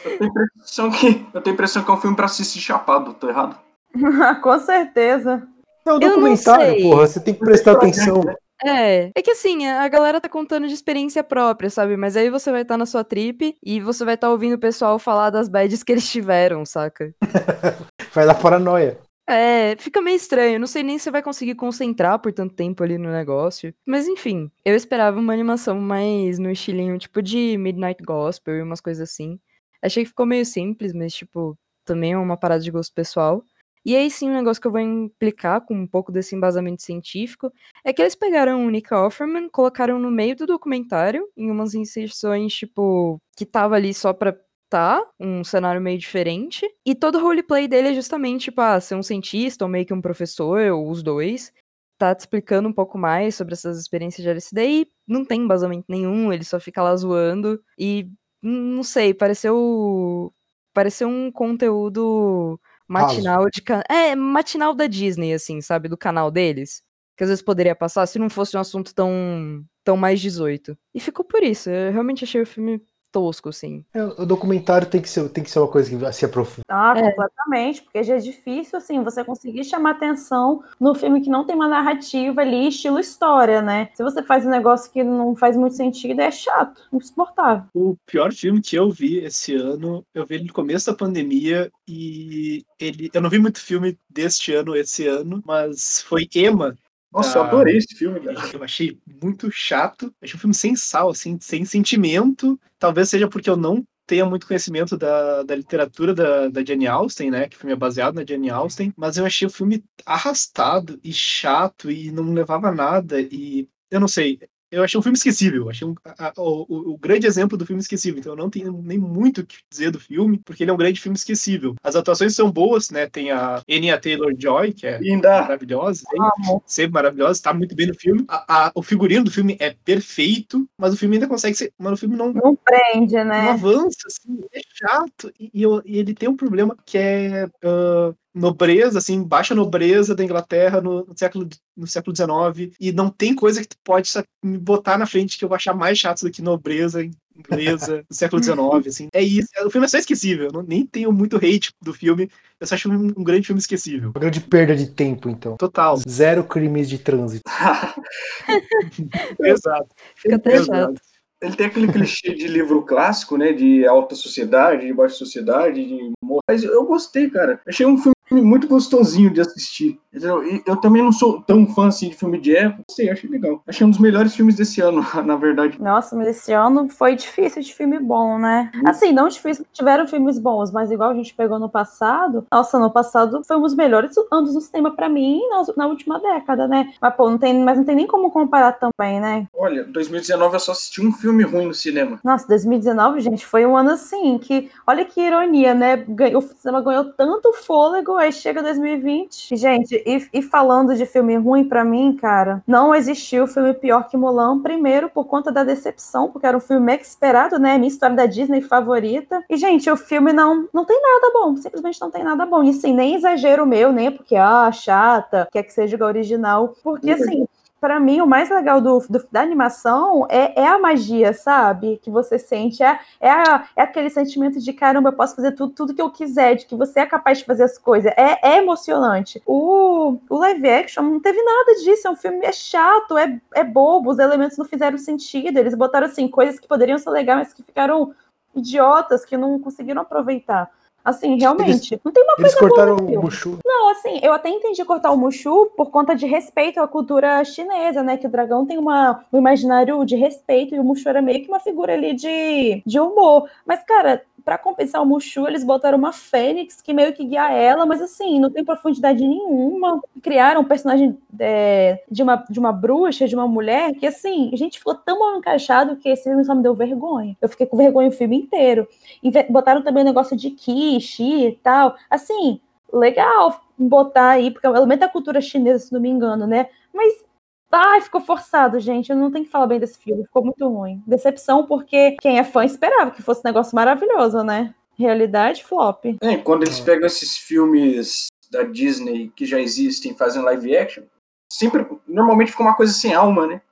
[0.02, 3.14] tenho a impressão que, eu tenho a impressão que é um filme pra assistir chapado,
[3.14, 3.58] tô errado?
[4.42, 5.46] Com certeza.
[5.84, 6.82] Não, Eu não documentário, sei.
[6.82, 8.22] porra, você tem que prestar atenção.
[8.62, 11.96] É, é que assim, a galera tá contando de experiência própria, sabe?
[11.96, 14.98] Mas aí você vai estar na sua trip e você vai estar ouvindo o pessoal
[14.98, 17.14] falar das bads que eles tiveram, saca?
[18.12, 18.98] Vai dar paranoia.
[19.28, 20.58] É, fica meio estranho.
[20.58, 23.72] Não sei nem se você vai conseguir concentrar por tanto tempo ali no negócio.
[23.86, 28.80] Mas enfim, eu esperava uma animação mais no estilinho tipo de Midnight Gospel e umas
[28.80, 29.38] coisas assim.
[29.80, 33.44] Achei que ficou meio simples, mas tipo, também é uma parada de gosto pessoal.
[33.84, 37.50] E aí sim, um negócio que eu vou implicar com um pouco desse embasamento científico
[37.84, 42.52] é que eles pegaram o Nick Offerman, colocaram no meio do documentário, em umas inserções,
[42.54, 44.36] tipo, que tava ali só pra
[44.68, 46.64] tá, um cenário meio diferente.
[46.86, 49.94] E todo o roleplay dele é justamente, tipo, ah, ser um cientista ou meio que
[49.94, 51.52] um professor, ou os dois.
[51.98, 55.84] Tá te explicando um pouco mais sobre essas experiências de LSD e não tem embasamento
[55.88, 57.60] nenhum, ele só fica lá zoando.
[57.78, 58.08] E,
[58.42, 60.32] não sei, pareceu.
[60.72, 62.60] Pareceu um conteúdo
[62.92, 63.62] matinal de.
[63.88, 65.88] É, matinal da Disney, assim, sabe?
[65.88, 66.82] Do canal deles.
[67.16, 70.76] Que às vezes poderia passar, se não fosse um assunto tão tão mais 18.
[70.94, 71.70] E ficou por isso.
[71.70, 73.84] Eu realmente achei o filme tosco, assim.
[73.94, 76.64] É, o documentário tem que ser, tem que ser uma coisa que se aprofunda.
[76.68, 77.10] Ah, É.
[77.10, 81.54] completamente, porque já é difícil, assim, você conseguir chamar atenção no filme que não tem
[81.56, 83.90] uma narrativa ali, estilo história, né?
[83.94, 87.64] Se você faz um negócio que não faz muito sentido, é chato, insuportável.
[87.74, 91.70] O pior filme que eu vi esse ano, eu vi ele no começo da pandemia
[91.86, 96.76] e ele, eu não vi muito filme deste ano, esse ano, mas foi Emma.
[97.12, 97.46] Nossa, eu Ah.
[97.48, 98.38] adorei esse filme, cara.
[98.52, 102.58] Eu achei muito chato, achei um filme sem sal, assim, sem sentimento.
[102.78, 107.30] Talvez seja porque eu não tenha muito conhecimento da, da literatura da, da Jane Austen,
[107.30, 107.48] né?
[107.48, 111.12] Que o filme é baseado na Jane Austen, mas eu achei o filme arrastado e
[111.12, 113.20] chato e não levava a nada.
[113.20, 115.68] E eu não sei, eu achei um filme esquecível.
[115.70, 118.20] Achei um, a- a- o, o- grande exemplo do filme esquecível.
[118.20, 120.78] Então eu não tenho nem muito o que dizer do filme, porque ele é um
[120.78, 121.74] grande filme esquecível.
[121.82, 123.06] As atuações são boas, né?
[123.08, 125.42] Tem a Anya Taylor-Joy, que é Linda.
[125.42, 126.60] maravilhosa, hein?
[126.66, 128.24] Sempre maravilhosa, tá muito bem no filme.
[128.28, 131.72] A- o figurino do filme é perfeito, mas o filme ainda consegue ser.
[131.78, 133.50] Mas o filme não, Não prende, não né?
[133.50, 135.32] avança, assim, é chato.
[135.38, 140.14] E, e eu- e ele tem um problema que é ah, nobreza, assim, baixa nobreza
[140.14, 142.74] da Inglaterra no, no século, no século XIX.
[142.80, 144.10] E não tem coisa que tu pode
[144.42, 147.02] me botar na frente que eu vou achar mais chato do que nobreza
[147.36, 149.08] inglesa do século XIX, assim.
[149.12, 149.48] É isso.
[149.64, 150.46] O filme é só esquecível.
[150.46, 152.30] Eu não, nem tenho muito hate do filme.
[152.60, 154.10] Eu só acho um, um grande filme esquecível.
[154.10, 155.56] Uma grande perda de tempo, então.
[155.56, 155.96] Total.
[156.08, 157.42] Zero crimes de trânsito.
[159.40, 159.88] Exato.
[160.14, 160.94] Fica até Exato.
[160.94, 161.00] chato.
[161.42, 163.52] Ele tem aquele clichê de livro clássico, né?
[163.52, 166.12] De alta sociedade, de baixa sociedade, de.
[166.46, 167.58] Mas eu gostei, cara.
[167.66, 169.98] Achei um filme muito gostosinho de assistir.
[170.12, 172.84] Eu, eu também não sou tão fã assim de filme de época.
[172.90, 173.62] Sei, achei legal.
[173.66, 175.80] Achei um dos melhores filmes desse ano, na verdade.
[175.80, 178.70] Nossa, mas esse ano foi difícil de filme bom, né?
[178.86, 182.90] Assim, não difícil, tiveram filmes bons, mas igual a gente pegou no passado, nossa, no
[182.90, 186.92] passado foi um dos melhores anos do cinema pra mim na, na última década, né?
[187.00, 189.46] Mas, pô, não tem, mas não tem nem como comparar também, né?
[189.56, 192.18] Olha, 2019 eu só assisti um filme ruim no cinema.
[192.24, 196.04] Nossa, 2019, gente, foi um ano assim que, olha que ironia, né?
[196.34, 199.56] O cinema ganhou tanto fôlego, aí chega 2020.
[199.56, 204.16] Gente, e, e falando de filme ruim pra mim, cara, não existiu filme pior que
[204.16, 204.60] Mulan.
[204.60, 207.76] Primeiro, por conta da decepção, porque era um filme mega esperado, né?
[207.78, 209.42] Minha história da Disney favorita.
[209.48, 212.62] E, gente, o filme não, não tem nada bom, simplesmente não tem nada bom.
[212.62, 216.74] E assim, nem exagero meu, nem é porque, ah, chata, quer que seja igual original.
[216.82, 217.46] Porque, assim,
[217.80, 221.96] Pra mim, o mais legal do, do- da animação é, é a magia, sabe?
[222.02, 222.82] Que você sente.
[222.82, 223.30] É, é,
[223.76, 226.76] é aquele sentimento de caramba, eu posso fazer tudo, tudo que eu quiser, de que
[226.76, 228.12] você é capaz de fazer as coisas.
[228.18, 229.42] É, é emocionante.
[229.46, 232.06] O, o live action não teve nada disso.
[232.06, 235.56] É um filme é chato, é, é bobo, os elementos não fizeram sentido.
[235.58, 238.12] Eles botaram assim, coisas que poderiam ser legais, mas que ficaram
[238.54, 240.70] idiotas, que não conseguiram aproveitar.
[241.04, 243.22] Assim, realmente, não tem uma Eles coisa boa cortaram o.
[243.22, 243.58] Mushu.
[243.64, 248.02] Não, assim, eu até entendi cortar o Mushu por conta de respeito à cultura chinesa,
[248.02, 248.16] né?
[248.16, 251.48] Que o dragão tem uma, um imaginário de respeito e o Mushu era meio que
[251.48, 253.48] uma figura ali de, de humor.
[253.66, 257.86] Mas, cara, pra compensar o Mushu, eles botaram uma fênix que meio que guia ela,
[257.86, 260.00] mas assim, não tem profundidade nenhuma.
[260.22, 264.56] Criaram um personagem é, de, uma, de uma bruxa, de uma mulher, que assim, a
[264.56, 267.36] gente ficou tão mal encaixado que esse filme só me deu vergonha.
[267.40, 268.88] Eu fiquei com vergonha o filme inteiro.
[269.22, 271.96] E botaram também o negócio de Ki, e tal.
[272.08, 272.60] Assim,
[272.92, 276.68] legal botar aí, porque é um elemento da cultura chinesa, se não me engano, né?
[276.92, 277.24] Mas,
[277.70, 279.10] ai, ficou forçado, gente.
[279.10, 281.02] Eu não tenho que falar bem desse filme, ficou muito ruim.
[281.06, 284.74] Decepção, porque quem é fã esperava que fosse um negócio maravilhoso, né?
[284.98, 286.04] Realidade, flop.
[286.20, 291.04] É, quando eles pegam esses filmes da Disney que já existem e fazem live action,
[291.50, 293.62] sempre, normalmente fica uma coisa sem alma, né?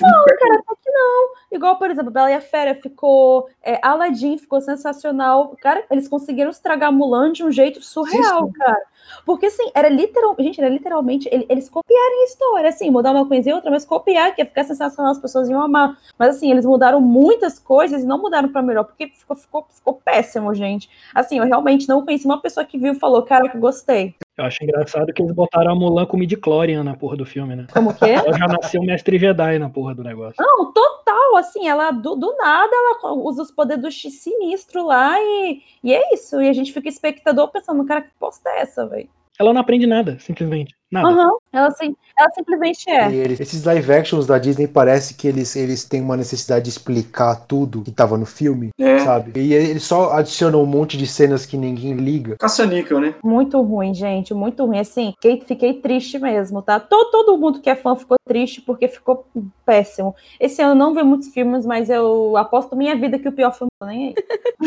[0.00, 1.30] Não, Cara, até que não.
[1.52, 3.48] Igual, por exemplo, Bela e a Fera ficou.
[3.62, 5.54] É, Aladdin ficou sensacional.
[5.60, 8.52] Cara, eles conseguiram estragar Mulan de um jeito surreal, sim.
[8.52, 8.82] cara.
[9.26, 11.28] Porque, assim, era literal, gente, era literalmente.
[11.32, 14.46] ele- Eles copiaram a história, assim, mudar uma coisa e outra, mas copiar, que ia
[14.46, 15.98] ficar sensacional, as pessoas iam amar.
[16.18, 19.94] Mas, assim, eles mudaram muitas coisas e não mudaram pra melhor, porque ficou, ficou, ficou
[20.04, 20.88] péssimo, gente.
[21.14, 24.14] Assim, eu realmente não conheci uma pessoa que viu e falou: Caraca, gostei.
[24.40, 27.66] Eu acho engraçado que eles botaram a Mulan com midi-chlorian na porra do filme, né?
[27.70, 28.14] Como que é?
[28.14, 30.36] Ela já nasceu mestre Jedi na porra do negócio.
[30.38, 35.20] Não, total, assim, ela do, do nada ela usa os poderes do X sinistro lá
[35.20, 36.40] e, e é isso.
[36.40, 39.10] E a gente fica espectador pensando, cara, que posta é essa, velho?
[39.38, 40.74] Ela não aprende nada, simplesmente.
[40.90, 41.08] Nada.
[41.08, 43.10] Aham, ela, sim, ela simplesmente é.
[43.10, 46.70] E eles- esses live actions da Disney parece que eles, eles têm uma necessidade de
[46.70, 49.32] explicar tudo que tava no filme, É, sabe?
[49.40, 52.36] E eles só adicionam um monte de cenas que ninguém liga.
[52.38, 53.14] caça-níquel, né?
[53.24, 54.78] Muito ruim, gente, muito ruim.
[54.78, 56.78] Assim, fiquei, fiquei triste mesmo, tá?
[56.78, 59.26] Todo, todo mundo que é fã ficou triste porque ficou
[59.64, 60.14] péssimo.
[60.38, 63.52] Esse ano eu não vi muitos filmes, mas eu aposto minha vida que o pior
[63.52, 64.14] filme não é nem aí.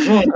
[0.03, 0.31] Gente,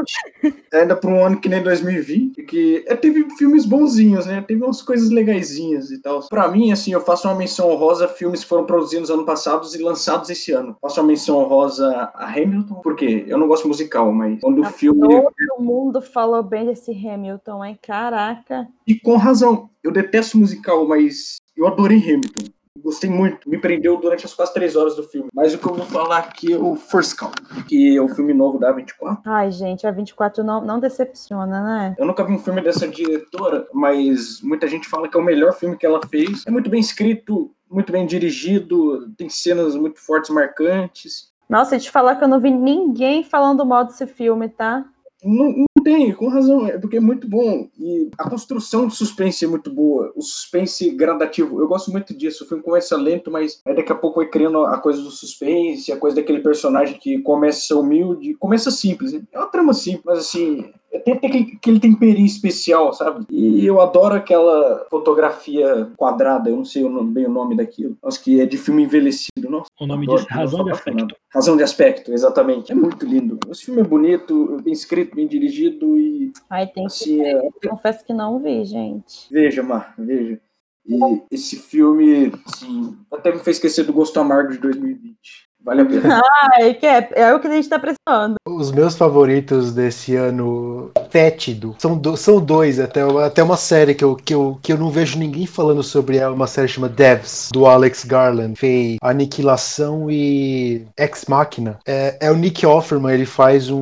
[0.73, 4.43] ainda para um ano que nem 2020, que é, teve filmes bonzinhos, né?
[4.47, 6.21] Teve umas coisas legaisinhas e tal.
[6.37, 9.67] Pra mim, assim, eu faço uma menção honrosa a filmes que foram produzidos ano passado
[9.73, 10.77] e lançados esse ano.
[10.79, 14.99] Faço uma menção honrosa a Hamilton, porque eu não gosto musical, mas quando o filme.
[14.99, 17.79] Todo mundo falou bem desse Hamilton, hein?
[17.81, 18.67] Caraca.
[18.85, 22.51] E com razão, eu detesto musical, mas eu adorei Hamilton.
[22.83, 25.29] Gostei muito, me prendeu durante as quase três horas do filme.
[25.33, 27.31] Mas o que eu vou falar aqui é o First Call,
[27.67, 29.19] que é o filme novo da A24.
[29.25, 31.95] Ai, gente, a 24 não, não decepciona, né?
[31.97, 35.53] Eu nunca vi um filme dessa diretora, mas muita gente fala que é o melhor
[35.53, 36.45] filme que ela fez.
[36.45, 41.31] É muito bem escrito, muito bem dirigido, tem cenas muito fortes, marcantes.
[41.49, 44.85] Nossa, e te falar que eu não vi ninguém falando mal desse filme, tá?
[45.23, 47.67] Não, não tem, com razão, é porque é muito bom.
[47.79, 50.11] E a construção de suspense é muito boa.
[50.15, 52.43] O suspense gradativo, eu gosto muito disso.
[52.43, 55.91] O filme começa lento, mas aí daqui a pouco vai criando a coisa do suspense,
[55.91, 59.13] a coisa daquele personagem que começa humilde, começa simples.
[59.13, 60.71] É uma trama simples, mas assim,
[61.03, 63.25] tem, tem aquele, temperinho especial, sabe?
[63.29, 67.97] E eu adoro aquela fotografia quadrada, eu não sei o nome- bem o nome daquilo.
[68.03, 69.67] Acho que é de filme envelhecido, nossa.
[69.79, 70.71] O nome disso é Razão de.
[70.71, 71.15] Aspecto.
[71.33, 72.71] Razão de aspecto, exatamente.
[72.71, 73.39] É muito lindo.
[73.49, 78.05] Esse filme é bonito, bem escrito, bem dirigido e Ai, tem que assim, é, confesso
[78.05, 79.27] que não vi, gente.
[79.31, 80.39] veja, Mar, veja.
[80.85, 85.46] E esse filme, assim, até me fez esquecer do Gosto Amargo de 2020.
[85.63, 86.21] Vale a pena.
[86.53, 88.35] Ai, que é, é o que a gente tá precisando.
[88.47, 93.93] Os meus favoritos desse ano fétido são, do- são dois, até, uma- até uma série
[93.93, 96.93] que eu, que, eu, que eu não vejo ninguém falando sobre ela, uma série chamada
[96.93, 98.55] Devs, do Alex Garland.
[98.57, 101.77] Fez Aniquilação e Ex Machina.
[101.85, 103.81] É, é o Nick Offerman, ele faz um,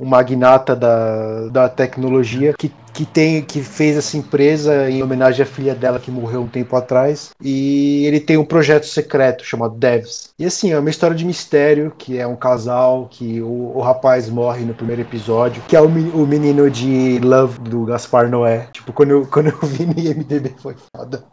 [0.00, 5.46] um magnata da, da tecnologia que que tem que fez essa empresa em homenagem à
[5.46, 10.28] filha dela que morreu um tempo atrás e ele tem um projeto secreto chamado Devs
[10.38, 14.28] e assim é uma história de mistério que é um casal que o, o rapaz
[14.28, 18.92] morre no primeiro episódio que é o, o menino de Love do Gaspar Noé tipo
[18.92, 21.24] quando eu, quando eu vi no IMDb foi foda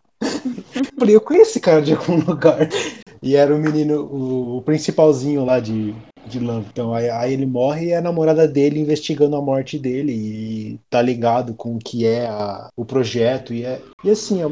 [0.98, 2.68] Falei, eu conheço esse cara de algum lugar.
[3.22, 6.70] E era o menino, o, o principalzinho lá de, de Love.
[6.70, 10.80] Então aí, aí ele morre e é a namorada dele investigando a morte dele e
[10.90, 13.54] tá ligado com o que é a- o projeto.
[13.54, 14.46] E, é, e assim, é,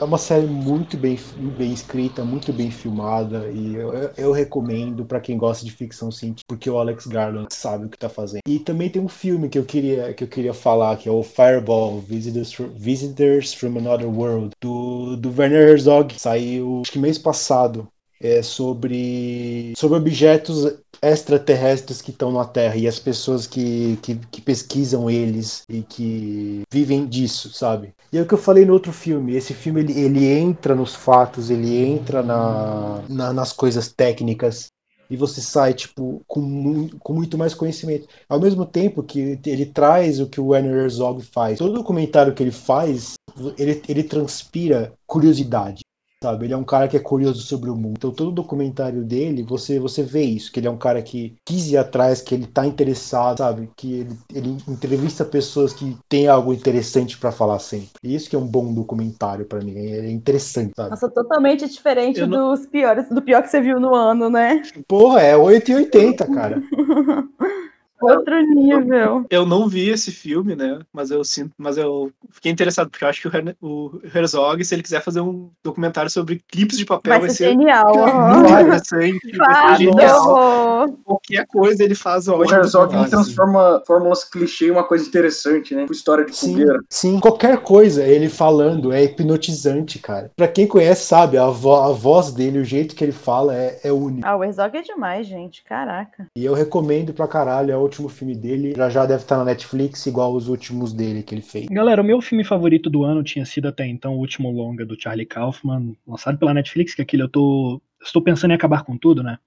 [0.00, 3.50] é uma série muito bem, bem escrita, muito bem filmada.
[3.50, 7.48] E eu, eu- eu recomendo pra quem gosta de ficção científica, porque o Alex Garland
[7.54, 8.40] sabe o que tá fazendo.
[8.46, 11.22] E também tem um filme que eu queria, que eu queria falar, que é o
[11.22, 16.14] Fireball, Visitors, Visitors from Another World, do, do Werner Herzog.
[16.18, 17.88] Saiu acho que mês passado.
[18.22, 20.70] É sobre, sobre objetos
[21.02, 26.60] extraterrestres que estão na Terra e as pessoas que, que, que pesquisam eles e que
[26.70, 27.94] vivem disso, sabe?
[28.12, 29.34] E é o que eu falei no outro filme.
[29.34, 34.66] Esse filme ele, ele entra nos fatos, ele entra na, na- nas coisas técnicas
[35.10, 38.06] e você sai tipo com, mu- com muito mais conhecimento.
[38.28, 41.58] Ao mesmo tempo que ele traz o que o Werner Herzog faz.
[41.58, 43.14] Todo documentário que ele faz,
[43.56, 45.80] ele, ele transpira curiosidade.
[46.22, 47.94] Sabe, ele é um cara que é curioso sobre o mundo.
[47.96, 51.70] Então, todo documentário dele, você você vê isso, que ele é um cara que quis
[51.70, 53.70] ir atrás, que ele tá interessado, sabe?
[53.74, 57.88] Que ele, ele entrevista pessoas que têm algo interessante pra falar sempre.
[58.04, 60.90] E isso que é um bom documentário pra mim, é interessante, sabe?
[60.90, 64.60] Nossa, totalmente diferente não- dos piores, do pior que você viu no ano, né?
[64.86, 66.62] Porra, é 8,80, cara.
[68.00, 69.24] Outro nível.
[69.30, 70.78] Eu não vi esse filme, né?
[70.92, 74.64] Mas eu sinto, mas eu fiquei interessado, porque eu acho que o, Her- o Herzog,
[74.64, 77.92] se ele quiser fazer um documentário sobre clipes de papel, Vai vai, ser ser genial.
[78.40, 80.60] interessante, vai ser genial.
[80.80, 80.98] Claro.
[81.04, 82.58] Qualquer coisa ele faz O ótimo.
[82.58, 85.86] Herzog ele transforma fórmulas clichê em uma coisa interessante, né?
[85.90, 86.80] História de Sim, fogueira.
[86.88, 90.30] sim, qualquer coisa ele falando é hipnotizante, cara.
[90.36, 93.78] Pra quem conhece, sabe, a, vo- a voz dele, o jeito que ele fala é,
[93.84, 94.26] é único.
[94.26, 95.62] Ah, o Herzog é demais, gente.
[95.64, 96.26] Caraca.
[96.36, 98.72] E eu recomendo pra caralho, é o último filme dele.
[98.76, 101.66] Já já deve estar na Netflix, igual os últimos dele que ele fez.
[101.66, 105.00] Galera, o meu filme favorito do ano tinha sido até então o último longa do
[105.00, 107.82] Charlie Kaufman, lançado pela Netflix, que é aquele eu tô.
[108.02, 109.38] Estou pensando em acabar com tudo, né?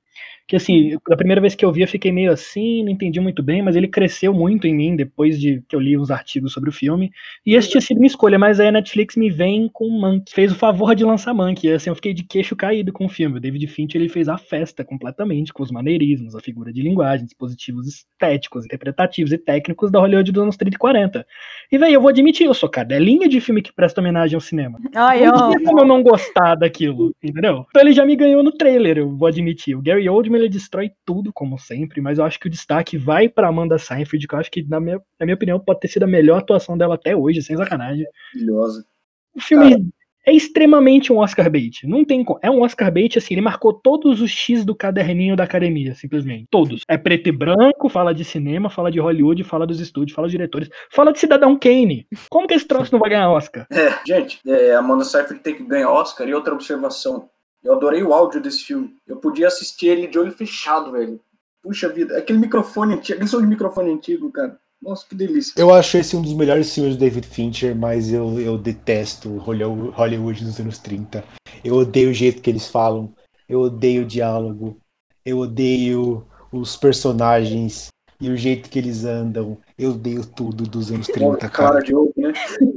[0.46, 3.42] Que assim, a primeira vez que eu vi eu fiquei meio assim, não entendi muito
[3.42, 6.70] bem, mas ele cresceu muito em mim depois de que eu li uns artigos sobre
[6.70, 7.12] o filme.
[7.46, 10.34] E esse tinha sido minha escolha, mas aí a Netflix me vem com Monkey.
[10.34, 11.68] Fez o favor de lançar Monkey.
[11.70, 13.38] E assim, eu fiquei de queixo caído com o filme.
[13.38, 17.26] O David Fincher ele fez a festa completamente, com os maneirismos, a figura de linguagem,
[17.26, 21.26] dispositivos estéticos, interpretativos e técnicos da Hollywood dos anos 30 e 40.
[21.72, 24.78] E, velho, eu vou admitir, eu sou cadelinha de filme que presta homenagem ao cinema.
[24.94, 27.66] Ai, Não tinha como eu não gostar daquilo, entendeu?
[27.70, 29.76] Então ele já me ganhou no trailer, eu vou admitir.
[29.76, 33.28] O Gary Oldman ele destrói tudo, como sempre, mas eu acho que o destaque vai
[33.28, 36.04] pra Amanda Seyfried, que eu acho que, na minha, na minha opinião, pode ter sido
[36.04, 38.06] a melhor atuação dela até hoje, sem sacanagem.
[38.34, 38.86] Maravilhosa.
[39.36, 39.92] O filme
[40.26, 41.86] é extremamente um Oscar bait.
[41.86, 45.44] Não tem É um Oscar bait, assim, ele marcou todos os X do caderninho da
[45.44, 46.48] academia, simplesmente.
[46.50, 46.84] Todos.
[46.88, 50.32] É preto e branco, fala de cinema, fala de Hollywood, fala dos estúdios, fala dos
[50.32, 52.08] diretores, fala de Cidadão Kane.
[52.30, 53.68] Como que esse troço não vai ganhar Oscar?
[53.70, 56.28] É, gente, é, Amanda Seyfried tem que ganhar Oscar.
[56.28, 57.30] E outra observação,
[57.64, 58.96] eu adorei o áudio desse filme.
[59.08, 61.20] Eu podia assistir ele de olho fechado, velho.
[61.62, 64.60] Puxa vida, aquele microfone antigo, aquele som de microfone antigo, cara.
[64.82, 65.54] Nossa, que delícia.
[65.58, 69.92] Eu acho esse um dos melhores filmes do David Fincher, mas eu, eu detesto Hollywood
[69.96, 71.24] Hollywood dos anos 30.
[71.64, 73.14] Eu odeio o jeito que eles falam,
[73.48, 74.78] eu odeio o diálogo,
[75.26, 77.88] eu odeio os personagens
[78.20, 79.58] e o jeito que eles andam.
[79.78, 81.80] Eu odeio tudo dos anos 30, Clara cara.
[81.82, 82.34] de ouro, né?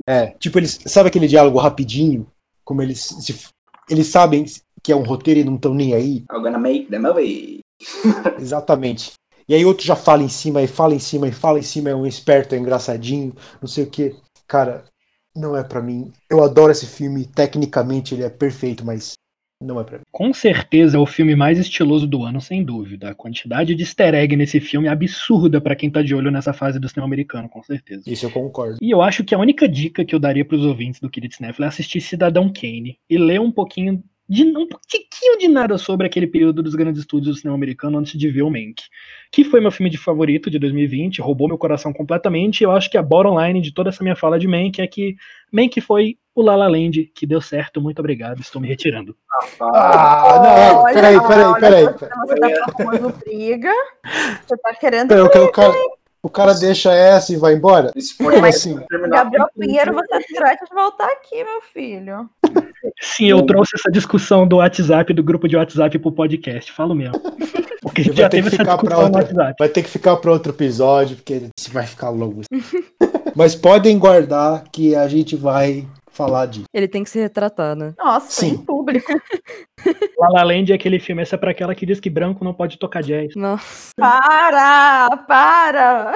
[0.07, 0.79] É, tipo, eles.
[0.87, 2.25] Sabe aquele diálogo rapidinho?
[2.65, 3.01] Como eles.
[3.01, 3.49] se-
[3.91, 4.45] eles sabem
[4.87, 6.25] que é um roteiro e não estão nem aí?
[6.33, 7.59] I'm gonna make the movie.
[8.39, 9.15] Exatamente.
[9.49, 11.91] E aí outro já fala em cima, e fala em cima, e fala em cima,
[11.91, 14.15] é um esperto, é engraçadinho, não sei o que.
[14.47, 14.85] Cara,
[15.35, 16.13] não é pra mim.
[16.31, 19.15] Eu adoro esse filme, tecnicamente ele é perfeito, mas
[19.61, 20.05] não é pra mim.
[20.13, 23.11] Com certeza é o filme mais estiloso do ano, sem dúvida.
[23.11, 26.53] A quantidade de easter egg nesse filme é absurda pra quem tá de olho nessa
[26.53, 28.05] fase do cinema americano, com certeza.
[28.07, 28.79] Isso eu concordo.
[28.81, 31.65] E eu acho que a única dica que eu daria pros ouvintes do Querido Cinefilo
[31.65, 36.27] é assistir Cidadão Kane e ler um pouquinho de um pouquinho de nada sobre aquele
[36.27, 38.83] período dos grandes estúdios do cinema americano antes de ver o Mank,
[39.31, 42.61] que foi meu filme de favorito de 2020, roubou meu coração completamente.
[42.61, 44.87] E eu acho que a bottom line de toda essa minha fala de Mank é
[44.87, 45.17] que
[45.53, 47.81] Mank foi o La La Land que deu certo.
[47.81, 49.17] Muito obrigado, estou me retirando.
[49.61, 51.85] Ah, não, Olha, peraí, peraí, peraí.
[51.85, 53.73] Você, tá formando briga.
[54.47, 55.09] Você tá querendo.
[55.09, 55.96] Peraí, que
[56.27, 57.93] o cara, o cara deixa essa e vai embora?
[57.95, 58.79] Esse Como assim?
[59.09, 62.29] Gabriel Pinheiro, você trata de voltar aqui, meu filho.
[63.01, 67.21] Sim, eu trouxe essa discussão do WhatsApp, do grupo de WhatsApp pro podcast, falo mesmo.
[67.81, 69.55] Porque a gente Vai já ter teve que essa ficar discussão no WhatsApp.
[69.59, 72.41] Vai ter que ficar para outro episódio, porque vai ficar longo.
[73.37, 76.65] Mas podem guardar que a gente vai falar disso.
[76.73, 77.95] Ele tem que se retratar, né?
[77.99, 78.55] Nossa, Sim.
[78.55, 79.13] em público.
[80.19, 82.55] La La Land é aquele filme, essa é pra aquela que diz que branco não
[82.55, 83.35] pode tocar jazz.
[83.37, 83.93] Nossa.
[83.97, 85.17] Para!
[85.29, 86.13] Para!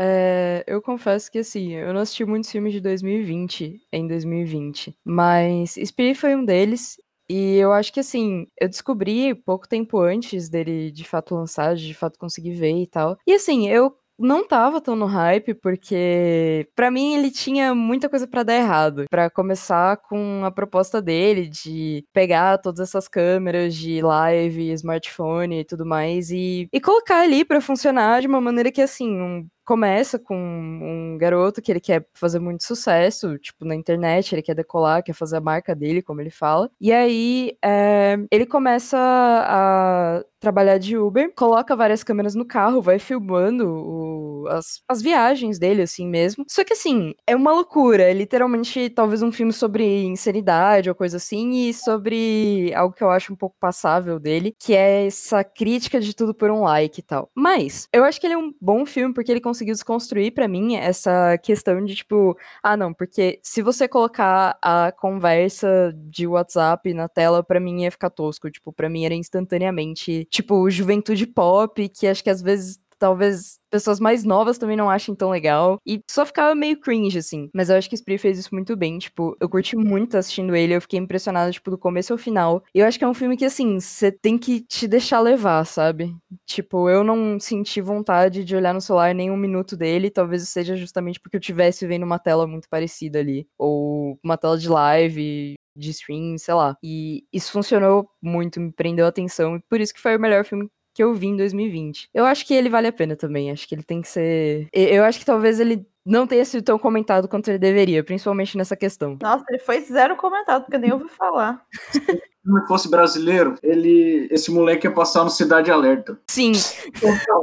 [0.00, 5.74] É, eu confesso que assim, eu não assisti muitos filmes de 2020 em 2020, mas
[5.74, 6.96] Spirit foi um deles.
[7.28, 11.94] E eu acho que assim, eu descobri pouco tempo antes dele de fato lançar, de
[11.94, 13.16] fato conseguir ver e tal.
[13.26, 18.26] E assim, eu não tava tão no hype porque pra mim ele tinha muita coisa
[18.26, 19.04] pra dar errado.
[19.10, 25.64] Pra começar com a proposta dele de pegar todas essas câmeras de live, smartphone e
[25.64, 30.18] tudo mais e, e colocar ali pra funcionar de uma maneira que assim, um começa
[30.18, 35.02] com um garoto que ele quer fazer muito sucesso, tipo, na internet, ele quer decolar,
[35.02, 36.70] quer fazer a marca dele, como ele fala.
[36.80, 42.98] E aí, é, ele começa a trabalhar de Uber, coloca várias câmeras no carro, vai
[42.98, 46.44] filmando o- as, as viagens dele, assim mesmo.
[46.48, 48.02] Só que, assim, é uma loucura.
[48.02, 53.10] É literalmente, talvez, um filme sobre insanidade ou coisa assim, e sobre algo que eu
[53.10, 57.02] acho um pouco passável dele, que é essa crítica de tudo por um like e
[57.04, 57.30] tal.
[57.36, 60.76] Mas, eu acho que ele é um bom filme porque ele conseguiu desconstruir pra mim
[60.76, 67.08] essa questão de, tipo, ah, não, porque se você colocar a conversa de WhatsApp na
[67.08, 68.50] tela, pra mim ia ficar tosco.
[68.50, 72.80] Tipo, pra mim era instantaneamente, tipo, juventude pop, que acho que às vezes.
[73.02, 75.76] Talvez pessoas mais novas também não achem tão legal.
[75.84, 77.50] E só ficava meio cringe, assim.
[77.52, 78.96] Mas eu acho que Spree fez isso muito bem.
[78.96, 80.76] Tipo, eu curti muito assistindo ele.
[80.76, 82.62] Eu fiquei impressionada, tipo, do começo ao final.
[82.72, 85.64] E eu acho que é um filme que, assim, você tem que te deixar levar,
[85.66, 86.14] sabe?
[86.46, 90.08] Tipo, eu não senti vontade de olhar no celular nem um minuto dele.
[90.08, 93.48] Talvez seja justamente porque eu tivesse vendo uma tela muito parecida ali.
[93.58, 96.76] Ou uma tela de live, de stream, sei lá.
[96.84, 99.56] E isso funcionou muito, me prendeu a atenção.
[99.56, 102.08] E por isso que foi o melhor filme que eu vi em 2020.
[102.12, 103.50] Eu acho que ele vale a pena também.
[103.50, 104.68] Acho que ele tem que ser.
[104.72, 108.76] Eu acho que talvez ele não tenha sido tão comentado quanto ele deveria, principalmente nessa
[108.76, 109.16] questão.
[109.22, 111.62] Nossa, ele foi zero comentado, porque eu nem ouvi falar.
[111.92, 116.18] Se ele fosse brasileiro, ele, esse moleque ia passar no Cidade Alerta.
[116.26, 116.50] Sim,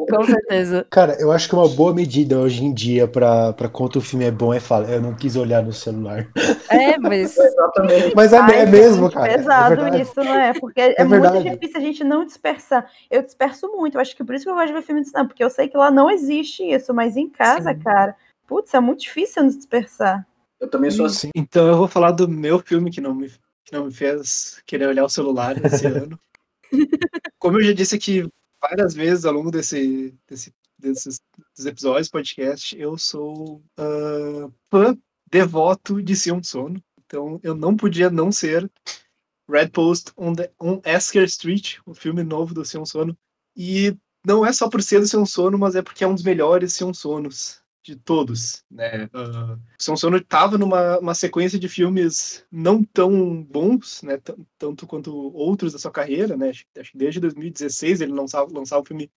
[0.09, 0.85] com certeza.
[0.89, 4.25] Cara, eu acho que uma boa medida hoje em dia pra, pra quanto o filme
[4.25, 6.27] é bom é falar, eu não quis olhar no celular.
[6.69, 7.37] É, mas.
[7.39, 8.13] Exatamente.
[8.13, 9.31] Mas é, Ai, é mesmo, gente, cara.
[9.31, 10.01] é pesado verdade.
[10.01, 10.53] isso, não é?
[10.59, 12.85] Porque é, É muito difícil a gente não dispersar.
[13.09, 15.07] Eu disperso muito, eu acho que por isso que eu gosto de ver filme de
[15.07, 17.79] cinema, porque eu sei que lá não existe isso, mas em casa, Sim.
[17.79, 18.17] cara,
[18.49, 20.27] putz, é muito difícil não dispersar.
[20.59, 21.27] Eu também sou assim.
[21.27, 21.31] Sim.
[21.35, 23.29] Então eu vou falar do meu filme que não me,
[23.63, 26.19] que não me fez querer olhar o celular esse ano.
[27.37, 28.27] Como eu já disse aqui
[28.59, 31.21] várias vezes ao longo desse, desse, desses,
[31.55, 34.97] dos episódios podcast, eu sou ah, fã
[35.31, 36.83] devoto de Sion Sono.
[37.05, 38.69] Então eu não podia não ser
[39.47, 43.15] Red Post on, the, on Esker Street, o filme novo do Sion Sono.
[43.55, 43.95] E
[44.25, 46.73] não é só por ser do Sion Sono, mas é porque é um dos melhores
[46.73, 47.58] Sion Sonos
[47.89, 49.05] de todos, né?
[49.05, 54.17] Uh, São Sono estava numa uma sequência de filmes não tão bons, né?
[54.17, 56.49] T tanto quanto outros da sua carreira, né?
[56.49, 59.11] Acho, acho que desde 2016 ele lançava, lançava um filme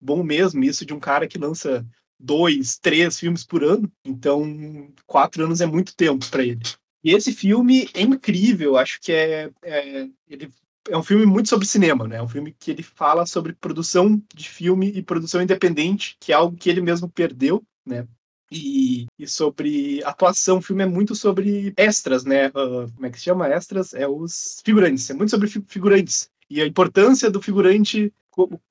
[0.00, 1.86] bom mesmo, isso de um cara que lança
[2.18, 6.62] dois, três filmes por ano, então quatro anos é muito tempo para ele.
[7.04, 10.50] E esse filme é incrível, acho que é, é, ele
[10.88, 12.16] é um filme muito sobre cinema, né?
[12.16, 16.34] É um filme que ele fala sobre produção de filme e produção independente, que é
[16.34, 18.06] algo que ele mesmo perdeu, né?
[18.50, 22.48] E, e sobre atuação, o filme é muito sobre extras, né?
[22.48, 23.48] Uh, como é que se chama?
[23.48, 26.30] Extras é os figurantes, é muito sobre figurantes.
[26.48, 28.12] E a importância do figurante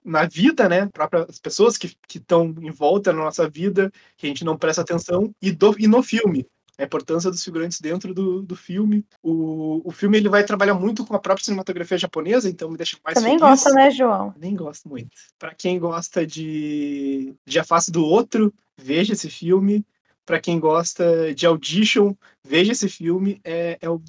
[0.04, 0.90] na vida, né?
[1.28, 5.34] As pessoas que estão em volta na nossa vida, que a gente não presta atenção,
[5.42, 6.48] e, do, e no filme
[6.78, 9.06] a importância dos figurantes dentro do, do filme.
[9.22, 12.98] O, o filme ele vai trabalhar muito com a própria cinematografia japonesa, então me deixa
[13.04, 14.34] mais Você nem gosta, né, João?
[14.38, 15.12] Nem gosto muito.
[15.40, 19.86] Para quem gosta de, de A Face do Outro, veja esse filme.
[20.26, 23.40] Para quem gosta de Audition, veja esse filme.
[23.44, 24.00] É, é, é um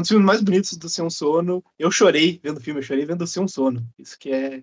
[0.00, 1.64] dos filmes mais bonitos do Ser um Sono.
[1.78, 3.86] Eu chorei vendo o filme, eu chorei vendo o Ser um Sono.
[3.96, 4.62] Isso que é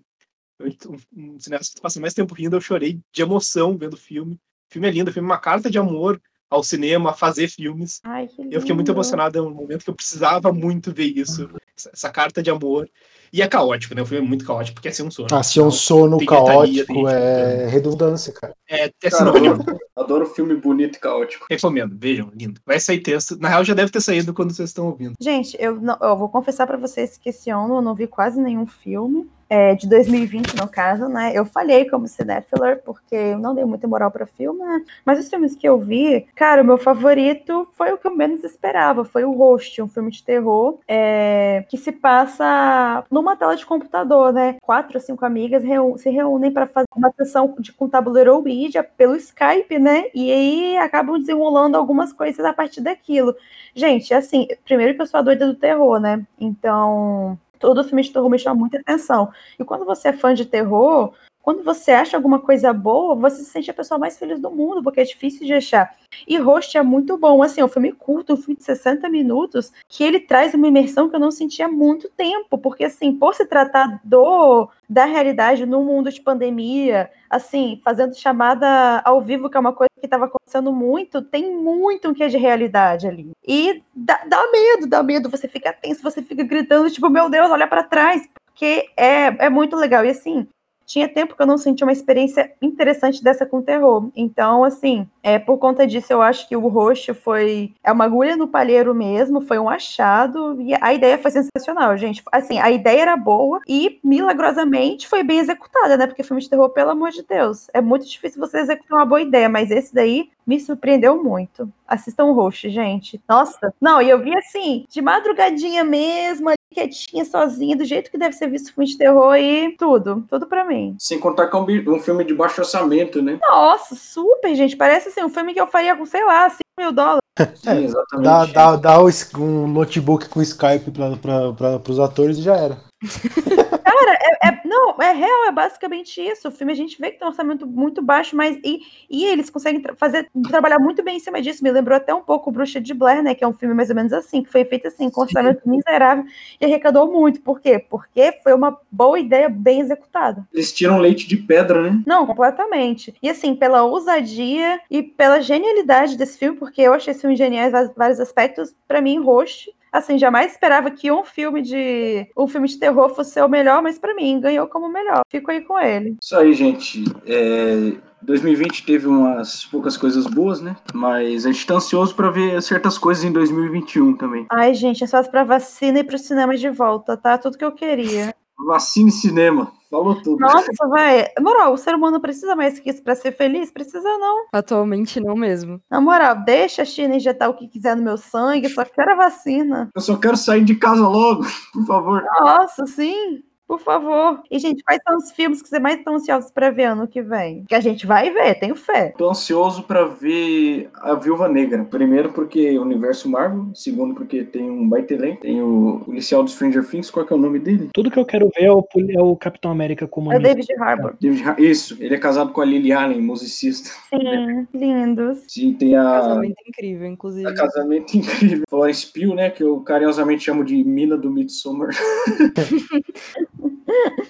[0.59, 4.35] um, um cineasta que passa mais tempo rindo, eu chorei de emoção vendo o filme.
[4.69, 7.47] O filme é lindo, o filme é uma carta de amor ao cinema, a fazer
[7.49, 7.99] filmes.
[8.03, 11.49] Ai, eu fiquei muito emocionado, é um momento que eu precisava muito ver isso,
[11.93, 12.89] essa, carta de amor.
[13.31, 14.01] E é caótico, né?
[14.01, 15.27] O filme é muito caótico, porque é ser um sono.
[15.31, 18.53] Ah, ser um sono caótico é redundância, cara.
[18.69, 19.63] É, é sinônimo.
[19.95, 21.45] Adoro filme bonito e caótico.
[21.49, 22.61] Recomendo, vejam, lindo.
[22.65, 23.37] Vai sair texto.
[23.37, 25.15] Na real, já deve ter saído quando vocês estão ouvindo.
[25.19, 28.39] Gente, eu, não, eu vou confessar para vocês que esse ano eu não vi quase
[28.39, 31.31] nenhum filme é, de 2020, no caso, né?
[31.33, 34.83] Eu falhei como cinéfila, porque eu não dei muita moral para filme, né?
[35.05, 38.43] Mas os filmes que eu vi, cara, o meu favorito foi o que eu menos
[38.43, 43.65] esperava, foi o Host, um filme de terror é, que se passa numa tela de
[43.65, 44.57] computador, né?
[44.61, 45.63] Quatro ou cinco amigas
[45.97, 50.05] se reúnem para fazer uma sessão de com tabuleiro Ouija pelo Skype, né?
[50.13, 53.35] E aí acabam desenrolando algumas coisas a partir daquilo.
[53.75, 56.25] Gente, assim, primeiro que eu sou a doida do terror, né?
[56.39, 59.31] Então, todo filme de terror me chama muita atenção.
[59.59, 61.13] E quando você é fã de terror,
[61.47, 64.83] quando você acha alguma coisa boa, você se sente a pessoa mais feliz do mundo,
[64.83, 65.95] porque é difícil de achar.
[66.27, 69.71] E Host é muito bom, assim, é um filme curto, um filme de 60 minutos,
[69.87, 73.33] que ele traz uma imersão que eu não sentia há muito tempo, porque, assim, por
[73.33, 79.55] se tratar do da realidade no mundo de pandemia, assim, fazendo chamada ao vivo, que
[79.55, 83.31] é uma coisa que estava acontecendo muito, tem muito um que é de realidade ali.
[83.47, 87.49] E dá, dá medo, dá medo, você fica tenso, você fica gritando, tipo, meu Deus,
[87.49, 90.03] olha para trás, porque é, é muito legal.
[90.03, 90.45] E assim,
[90.87, 94.09] tinha tempo que eu não sentia uma experiência interessante dessa com terror.
[94.15, 97.73] Então, assim, é, por conta disso, eu acho que o roxo foi.
[97.83, 100.55] É uma agulha no palheiro mesmo, foi um achado.
[100.61, 102.23] E a ideia foi sensacional, gente.
[102.31, 106.07] Assim, a ideia era boa e, milagrosamente, foi bem executada, né?
[106.07, 109.21] Porque filme de terror, pelo amor de Deus, é muito difícil você executar uma boa
[109.21, 111.69] ideia, mas esse daí me surpreendeu muito.
[111.85, 113.19] Assistam o roxo, gente.
[113.27, 113.73] Nossa.
[113.81, 118.49] Não, e eu vi assim, de madrugadinha mesmo, quietinha, sozinha, do jeito que deve ser
[118.49, 120.23] visto filme de terror e tudo.
[120.29, 120.95] Tudo para mim.
[120.99, 123.39] Sem contar que é um, um, filme de baixo orçamento, né?
[123.41, 124.77] Nossa, super, gente.
[124.77, 127.21] Parece assim, um filme que eu faria com, sei lá, 5 mil dólares.
[127.55, 128.23] Sim, exatamente.
[128.23, 129.03] Dá, dá, dá
[129.37, 132.77] um notebook com Skype para os atores e já era.
[133.97, 136.47] Cara, é, é, não, é real, é basicamente isso.
[136.47, 139.49] O filme a gente vê que tem um orçamento muito baixo, mas e, e eles
[139.49, 141.63] conseguem fazer, trabalhar muito bem em cima disso.
[141.63, 143.33] Me lembrou até um pouco Bruxa de Blair, né?
[143.33, 145.69] Que é um filme mais ou menos assim, que foi feito assim, com orçamento Sim.
[145.71, 146.25] miserável
[146.61, 147.41] e arrecadou muito.
[147.41, 147.79] Por quê?
[147.79, 150.47] Porque foi uma boa ideia bem executada.
[150.53, 152.01] Eles tiram leite de pedra, né?
[152.05, 153.15] Não, completamente.
[153.21, 157.67] E assim, pela ousadia e pela genialidade desse filme, porque eu achei esse filme genial
[157.67, 162.67] em vários aspectos, para mim, Roche assim, jamais esperava que um filme de um filme
[162.67, 165.21] de terror fosse o melhor, mas para mim ganhou como melhor.
[165.29, 166.15] Fico aí com ele.
[166.21, 167.03] Isso aí, gente.
[167.25, 168.07] É...
[168.21, 170.75] 2020 teve umas poucas coisas boas, né?
[170.93, 174.45] Mas a gente tá ansioso para ver certas coisas em 2021 também.
[174.49, 177.37] Ai, gente, é só pra vacina e pro cinema de volta, tá?
[177.37, 178.33] Tudo que eu queria.
[178.65, 179.71] Vacina e cinema.
[179.89, 180.39] Falou tudo.
[180.39, 181.27] Nossa, vai.
[181.39, 183.71] Moral, o ser humano precisa mais que isso pra ser feliz?
[183.71, 184.45] Precisa não.
[184.51, 185.81] Atualmente não mesmo.
[185.89, 189.15] Na moral, deixa a China injetar o que quiser no meu sangue, só quero a
[189.15, 189.89] vacina.
[189.95, 192.23] Eu só quero sair de casa logo, por favor.
[192.41, 193.43] Nossa, sim.
[193.67, 194.41] Por favor.
[194.49, 197.21] E, gente, quais são os filmes que você mais estão ansiosos para ver ano que
[197.21, 197.65] vem?
[197.67, 199.13] Que a gente vai ver, tenho fé.
[199.17, 201.83] Tô ansioso para ver a Viúva Negra.
[201.83, 206.49] Primeiro porque o universo Marvel, segundo porque tem um baita elenco, tem o policial do
[206.49, 207.89] Stranger Things, qual que é o nome dele?
[207.93, 210.67] Tudo que eu quero ver é o, é o Capitão América como É o David
[210.79, 211.15] Harbour.
[211.19, 213.89] David Har Isso, ele é casado com a Lily Allen, musicista.
[214.09, 215.43] Sim, lindos.
[215.47, 216.03] Sim, tem a...
[216.03, 217.49] Casamento incrível, inclusive.
[217.49, 218.63] A casamento incrível.
[218.69, 221.89] Florence Pugh, né, que eu carinhosamente chamo de Mina do Midsommar.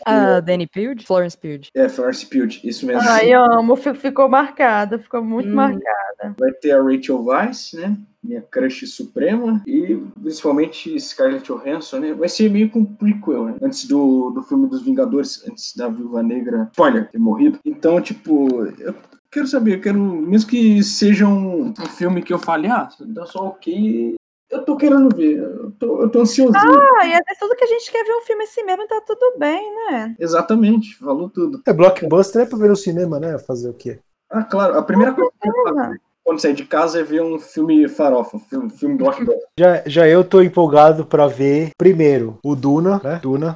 [0.05, 1.03] A Danny Pugh?
[1.05, 1.67] Florence Pugh.
[1.75, 3.01] É, Florence Pugh, isso mesmo.
[3.09, 5.55] Ai, amo, fi- ficou marcada, ficou muito Hum.
[5.55, 6.35] marcada.
[6.39, 7.95] Vai ter a Rachel Weisz, né?
[8.23, 9.61] Minha crush suprema.
[9.67, 12.13] E principalmente Scarlett Johansson, né?
[12.13, 13.55] Vai ser meio que um prequel, né?
[13.61, 17.59] Antes do, do filme dos Vingadores, antes da Viúva Negra, spoiler, ter morrido.
[17.63, 18.95] Então, tipo, eu
[19.31, 23.25] quero saber, eu quero, mesmo que seja um, um filme que eu fale, ah, dá
[23.25, 24.15] só ok.
[24.49, 26.55] Eu tô querendo ver, eu tô, eu tô ansiosinho.
[26.55, 29.37] Ah, e até tudo que a gente quer ver um filme assim mesmo, tá tudo
[29.37, 30.15] bem, né?
[30.17, 31.61] Exatamente, falou tudo.
[31.67, 33.37] É blockbuster é pra ver no cinema, né?
[33.39, 33.99] Fazer o quê?
[34.29, 37.39] Ah, claro, a primeira coisa que eu fazer quando sair de casa é ver um
[37.39, 39.41] filme farofa, um filme, filme blockbuster.
[39.57, 43.19] Já, já eu tô empolgado pra ver primeiro o Duna, né?
[43.23, 43.55] Duna.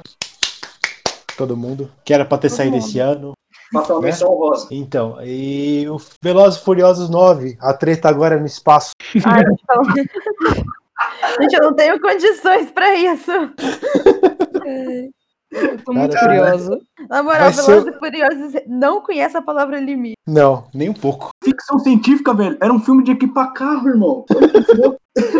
[1.36, 1.90] Todo mundo.
[2.04, 2.84] Que era pra ter Todo saído mundo.
[2.86, 3.32] esse ano.
[3.72, 4.06] Uma Né?
[4.06, 4.68] menção rosa.
[4.70, 8.90] Então, e o Velozes e Furiosos 9, a treta agora é no espaço.
[9.24, 9.82] Ai, então...
[11.40, 13.30] Gente, eu não tenho condições pra isso.
[15.50, 16.78] Eu tô muito Cara, curiosa.
[17.10, 20.16] Na moral, ser- e Furiosos não conhece a palavra limite.
[20.26, 21.28] Não, nem um pouco.
[21.44, 22.56] Ficção científica, velho.
[22.60, 24.24] Era um filme de equipar carro, irmão.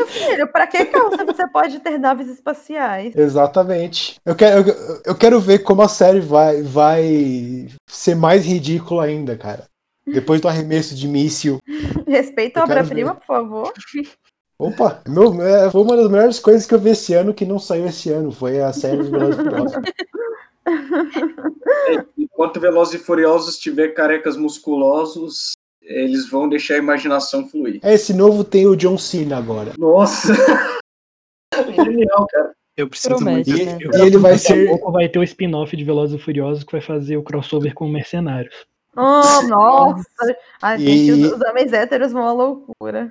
[0.08, 3.16] Filho, pra que carro se você pode ter naves espaciais?
[3.16, 4.16] Exatamente.
[4.26, 9.34] Eu quero, eu, eu quero ver como a série vai, vai ser mais ridícula ainda,
[9.36, 9.64] cara.
[10.06, 11.58] Depois do arremesso de míssil.
[12.06, 13.72] Respeita a obra-prima, por favor.
[14.62, 17.58] Opa, meu, é, foi uma das melhores coisas que eu vi esse ano que não
[17.58, 18.30] saiu esse ano.
[18.30, 19.82] Foi a série dos Velozes e Furiosos.
[22.16, 25.52] Enquanto Velozes e Furiosos tiver carecas musculosos,
[25.82, 27.80] eles vão deixar a imaginação fluir.
[27.82, 29.72] É, Esse novo tem o John Cena agora.
[29.78, 30.32] Nossa!
[31.74, 32.52] Genial, cara.
[32.76, 33.66] Eu preciso Promete, muito.
[33.66, 33.98] né?
[33.98, 34.66] E ele vai Daqui a ser.
[34.68, 37.86] pouco vai ter o spin-off de Velozes e Furiosos que vai fazer o crossover com
[37.88, 38.54] Mercenários.
[38.96, 40.04] Oh, nossa!
[40.62, 43.10] A gente, E- os, os homens héteros vão à loucura.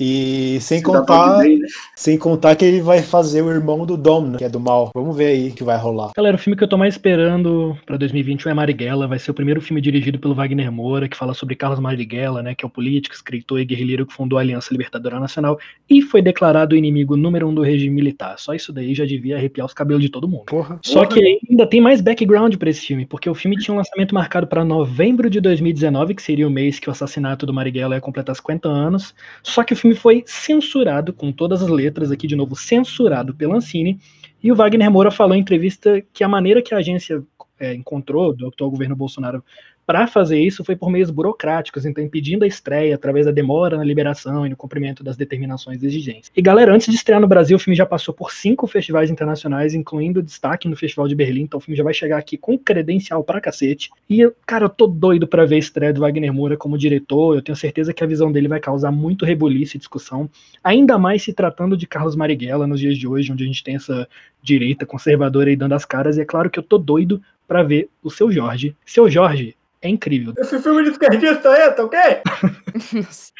[0.00, 1.68] E sem Cidadão contar, bem, né?
[1.94, 4.90] sem contar que ele vai fazer o irmão do Dom, né, que é do mal.
[4.94, 6.12] Vamos ver aí o que vai rolar.
[6.16, 9.06] Galera, o filme que eu tô mais esperando pra 2021 é Marighella.
[9.06, 12.54] Vai ser o primeiro filme dirigido pelo Wagner Moura, que fala sobre Carlos Marighella, né,
[12.54, 16.22] que é o político, escritor e guerrilheiro que fundou a Aliança Libertadora Nacional e foi
[16.22, 18.38] declarado o inimigo número um do regime militar.
[18.38, 20.44] Só isso daí já devia arrepiar os cabelos de todo mundo.
[20.46, 20.78] Porra.
[20.82, 24.14] Só que ainda tem mais background pra esse filme, porque o filme tinha um lançamento
[24.14, 28.00] marcado pra novembro de 2019, que seria o mês que o assassinato do Marighella ia
[28.00, 29.14] completar 50 anos.
[29.42, 33.56] Só que o filme foi censurado, com todas as letras aqui de novo, censurado pela
[33.56, 33.98] Ancine.
[34.42, 37.22] E o Wagner Moura falou em entrevista que a maneira que a agência
[37.58, 39.44] é, encontrou do atual governo Bolsonaro
[39.90, 43.82] para fazer isso foi por meios burocráticos, então impedindo a estreia através da demora na
[43.82, 46.30] liberação e no cumprimento das determinações exigentes.
[46.36, 49.74] E galera, antes de estrear no Brasil, o filme já passou por cinco festivais internacionais,
[49.74, 53.24] incluindo destaque no Festival de Berlim, então o filme já vai chegar aqui com credencial
[53.24, 53.90] pra cacete.
[54.08, 57.42] E, cara, eu tô doido pra ver a estreia do Wagner Moura como diretor, eu
[57.42, 60.30] tenho certeza que a visão dele vai causar muito rebuliço e discussão,
[60.62, 63.74] ainda mais se tratando de Carlos Marighella nos dias de hoje, onde a gente tem
[63.74, 64.06] essa
[64.40, 67.88] direita conservadora aí dando as caras, e é claro que eu tô doido pra ver
[68.00, 68.76] o Seu Jorge.
[68.86, 70.34] Seu Jorge é incrível.
[70.44, 71.98] Fui filme de esquerdista, é, tá ok?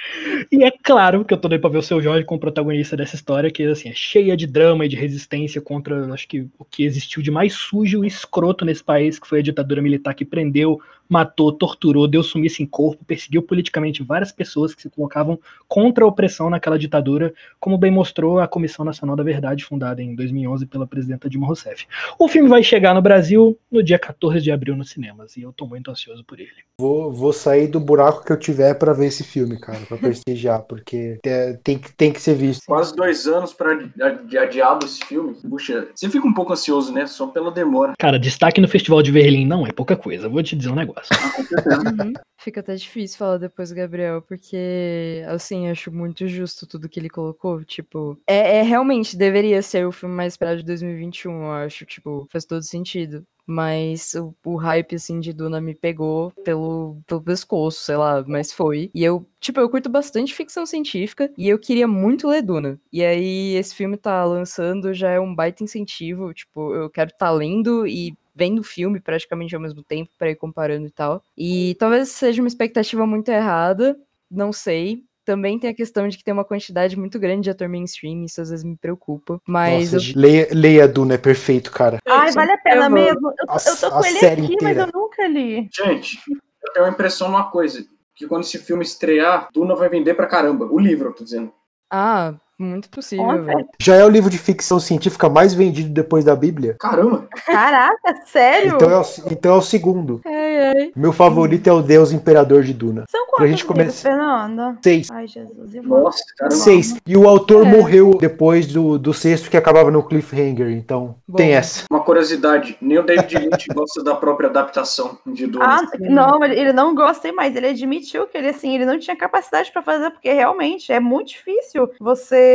[0.51, 3.15] E é claro que eu tô doido pra ver o Seu Jorge como protagonista dessa
[3.15, 6.85] história, que assim, é cheia de drama e de resistência contra, acho que, o que
[6.85, 10.81] existiu de mais sujo e escroto nesse país, que foi a ditadura militar que prendeu,
[11.11, 15.39] matou, torturou, deu sumiço em corpo, perseguiu politicamente várias pessoas que se colocavam
[15.69, 20.15] contra a opressão naquela ditadura, como bem mostrou a Comissão Nacional da Verdade, fundada em
[20.15, 21.87] 2011 pela presidenta Dilma Rousseff.
[22.19, 25.53] O filme vai chegar no Brasil no dia 14 de abril nos cinemas, e eu
[25.53, 26.49] tô muito ansioso por ele.
[26.79, 30.63] Vou, vou sair do buraco que eu tiver pra ver esse filme, cara, pra prestigiar,
[30.63, 32.63] porque é, tem, que- tem que ser visto.
[32.67, 35.35] Quase dois anos pra de adiado esse filme.
[35.49, 37.07] Puxa, você fica um pouco ansioso, né?
[37.07, 37.95] Só pela demora.
[37.99, 41.00] Cara, destaque no Festival de Berlim não é pouca coisa, vou te dizer um negócio.
[41.09, 42.13] Uhum.
[42.41, 47.63] Fica até difícil falar depois, Gabriel, porque, assim, acho muito justo tudo que ele colocou.
[47.65, 51.85] Tipo, é, é realmente deveria ser o filme mais esperado de 2021, eu acho.
[51.85, 53.27] Tipo, faz todo sentido.
[53.47, 58.53] Mas o, o hype, assim, de Duna me pegou pelo, pelo pescoço, sei lá, mas
[58.53, 58.91] foi.
[58.95, 62.81] E eu, tipo, eu curto bastante ficção científica e eu queria muito ler Duna.
[62.93, 66.33] E aí, esse filme tá lançando já é um baita incentivo.
[66.33, 70.37] Tipo, eu quero tá lendo e vendo o filme praticamente ao mesmo tempo para ir
[70.37, 71.23] comparando e tal.
[71.37, 73.95] E talvez seja uma expectativa muito errada,
[74.31, 75.03] não sei.
[75.27, 78.41] Também tem a questão de que tem uma quantidade muito grande de ator mainstream, isso
[78.41, 79.39] às vezes me preocupa.
[79.47, 81.99] Mas Nossa, eu- leia, leia Duna, é perfeito, cara.
[82.09, 83.29] Ai, vale a pena Eu vou- mesmo.
[83.39, 84.91] Eu, tô- eu tô A- com a ele série aqui, mas inteira.
[84.95, 85.69] eu nunca li.
[85.71, 86.19] Gente,
[86.65, 87.85] eu tenho a impressão numa coisa.
[88.17, 90.65] Que quando esse filme estrear, Duna vai vender pra caramba.
[90.65, 91.53] O livro, eu tô dizendo.
[91.91, 93.67] Ah, Muito possível, velho.
[93.81, 96.77] Já é o livro de ficção científica mais vendido depois da Bíblia.
[96.79, 97.27] Caramba!
[97.47, 98.75] Caraca, sério?
[98.77, 100.21] Então é o, então é o segundo.
[100.27, 100.93] Ai, ai.
[100.95, 103.05] Meu favorito é o Deus Imperador de Duna.
[103.09, 104.79] São pra quantos gente livros, começar- Fernanda?
[104.83, 105.09] Seis.
[105.11, 105.75] Ai, Jesus.
[105.75, 106.05] E vamos.
[106.05, 106.57] Nossa, caramba.
[106.57, 106.97] Seis.
[107.07, 107.71] E o autor É.
[107.71, 110.71] morreu depois do, do sexto que acabava no cliffhanger.
[110.71, 111.37] Então Bom.
[111.37, 111.85] tem essa.
[111.91, 115.65] Uma curiosidade, nem o David Lynch gosta da própria adaptação de Duna.
[115.65, 117.57] Ah, não, ele não gosta mais.
[117.57, 121.29] Ele admitiu que ele assim, ele não tinha capacidade pra fazer, porque realmente é muito
[121.29, 122.50] difícil você.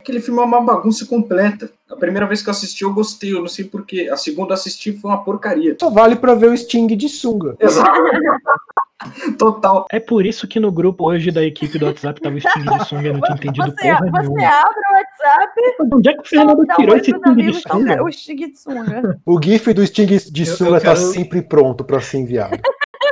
[0.00, 1.70] Aquele filme é uma bagunça completa.
[1.90, 4.08] A primeira vez que eu assisti eu gostei, eu não sei porquê.
[4.12, 5.76] A segunda eu assisti foi uma porcaria.
[5.80, 7.56] Só vale pra ver o Sting de sunga.
[7.60, 8.00] Exato.
[9.38, 9.84] Total.
[9.92, 12.84] É por isso que no grupo hoje da equipe do WhatsApp tava o Sting de
[12.86, 14.48] sunga, eu não tinha entendido Você, porra você nenhuma.
[14.48, 15.60] abre o WhatsApp,
[15.94, 18.02] Onde é que o Fernando tirou esse Sting de sunga?
[18.02, 19.20] o Stig de sunga.
[19.26, 22.58] O GIF do Sting de Eu- eu sunga tá quero- sempre pronto pra ser enviado.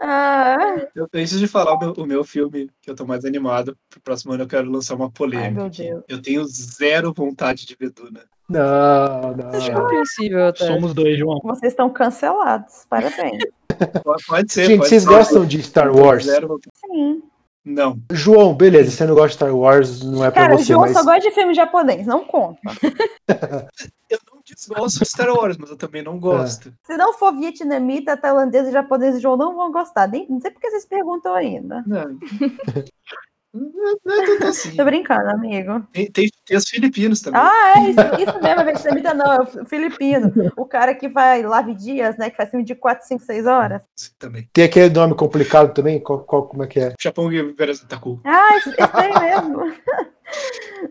[0.00, 0.56] ah,
[0.94, 4.00] Eu, antes de falar o meu, o meu filme que eu tô mais animado, pro
[4.00, 5.64] próximo ano eu quero lançar uma polêmica.
[5.64, 6.02] Ai.
[6.08, 8.24] Eu tenho zero vontade de ver Duna.
[8.48, 9.82] Não, Acho não.
[9.82, 10.66] compreensível até.
[10.66, 11.38] Somos dois, João.
[11.44, 12.86] vocês estão cancelados.
[12.88, 13.42] Parabéns.
[14.26, 14.64] Pode, ser.
[14.64, 15.08] Gente, pode vocês ser.
[15.08, 16.24] gostam de Star Wars?
[16.24, 16.58] Zero.
[16.74, 17.22] Sim.
[17.64, 18.00] Não.
[18.10, 20.80] João, beleza, você não gosta de Star Wars, não é pra Cara, o você, João
[20.80, 20.92] mas.
[20.94, 22.60] só gosta de filme japonês, não conta.
[24.08, 26.72] Eu não desgosto de Star Wars, mas eu também não gosto.
[26.84, 30.08] Se não for vietnamita, tailandês e japonês, o João não vão gostar.
[30.08, 31.84] Nem, não sei porque vocês perguntam ainda.
[31.86, 32.18] Não.
[34.04, 34.76] Não é tanto assim.
[34.76, 35.82] Tô brincando, amigo.
[35.92, 37.40] Tem, tem, tem os filipinos também.
[37.40, 40.30] Ah, é isso, isso mesmo, vietnamita não, é o filipino.
[40.56, 42.28] O cara que vai Lave Dias, né?
[42.28, 43.82] Que faz filme de 4, 5, 6 horas.
[44.18, 44.48] Também.
[44.52, 45.98] Tem aquele nome complicado também?
[45.98, 46.92] Qual, qual- como é que é?
[47.00, 47.54] Japão e
[47.88, 48.20] Taku.
[48.24, 49.62] Ah, isso, isso aí mesmo.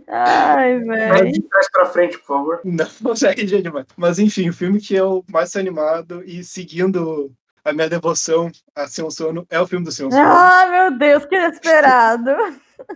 [0.08, 1.32] Ai, velho.
[1.32, 2.62] de trás pra frente, por favor.
[2.64, 3.86] Não consegue de demais.
[3.96, 7.32] Mas enfim, o filme que eu mais sou animado e seguindo
[7.64, 10.24] a minha devoção a Sion Sono é o filme do Sion Sono.
[10.24, 12.32] Ah, meu Deus, que inesperado.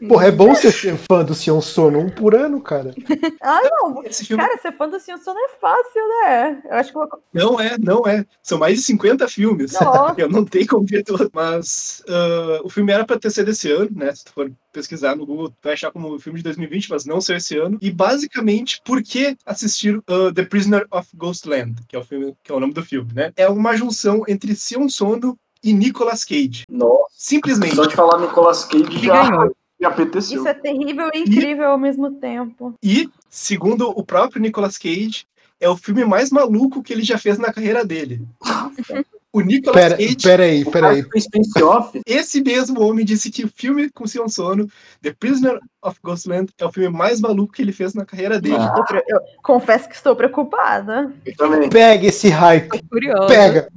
[0.07, 2.93] Porra, é bom você ser fã do Sion Sono, um por ano, cara.
[3.41, 4.03] Ah, não.
[4.03, 6.61] Esse filme Cara, ser fã do Sion Sono é fácil, né?
[6.65, 8.25] Eu acho que eu não é, não é.
[8.43, 9.73] São mais de 50 filmes.
[9.73, 10.15] Nossa.
[10.21, 11.29] Eu não tenho como ver tudo.
[11.33, 14.13] Mas ah, o filme era pra ter sido esse ano, né?
[14.13, 17.19] Se tu for pesquisar no Google, tu vai achar como filme de 2020, mas não
[17.19, 17.77] saiu esse ano.
[17.81, 22.51] E basicamente, por que assistir ah, The Prisoner of Ghostland, que é o filme, que
[22.51, 23.31] é o nome do filme, né?
[23.35, 26.63] É uma junção entre Sion Sono e Nicolas Cage.
[26.69, 27.75] Nossa, Simplesmente.
[27.75, 29.55] só de falar Nicolas Cage Que já, ganhou.
[29.85, 30.39] Apeteceu.
[30.39, 32.73] Isso é terrível e incrível ao mesmo tempo.
[32.83, 35.25] E, segundo o próprio Nicolas Cage,
[35.59, 38.21] é o filme mais maluco que ele já fez na carreira dele.
[39.33, 41.03] O Nicolas Pera, Cage, pera aí, O pera cara aí.
[41.05, 44.67] que fez Face Off, esse mesmo homem disse que o filme com Sion Sono,
[45.01, 48.57] The Prisoner of Ghostland, é o filme mais maluco que ele fez na carreira dele.
[48.59, 48.75] Ah.
[48.91, 51.13] Eu, eu confesso que estou preocupada.
[51.25, 51.69] eu também.
[51.69, 53.27] Pega esse hype, Curioso.
[53.27, 53.69] pega.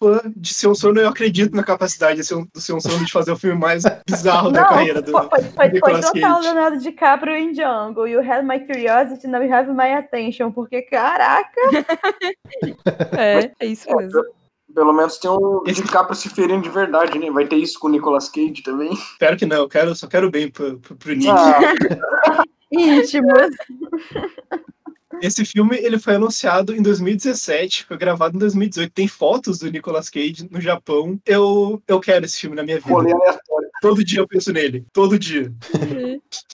[0.00, 3.58] Fã de Sion Sono, eu acredito na capacidade do Sion Sono de fazer o filme
[3.58, 6.42] mais bizarro da Não, carreira do foi, foi, foi, total Cage.
[6.42, 8.06] Leonardo DiCaprio em Django.
[8.06, 10.50] You have my curiosity, now you have my attention.
[10.52, 11.50] Porque, caraca,
[13.16, 14.22] É, é isso mesmo.
[14.74, 17.30] Pelo menos tem um Esse- DiCaprio se ferindo de verdade, né?
[17.30, 18.92] Vai ter isso com o Nicolas Cage também.
[18.92, 21.28] Espero que não, eu quero, só quero bem pro, pro, pro Nick.
[21.28, 22.42] Ah,
[22.72, 23.50] íntimos.
[25.20, 28.92] Esse filme ele foi anunciado em 2017, foi gravado em 2018.
[28.92, 31.20] Tem fotos do Nicolas Cage no Japão.
[31.26, 33.40] Eu, eu quero esse filme na minha vida.
[33.80, 34.86] Todo dia eu penso nele.
[34.92, 35.52] Todo dia.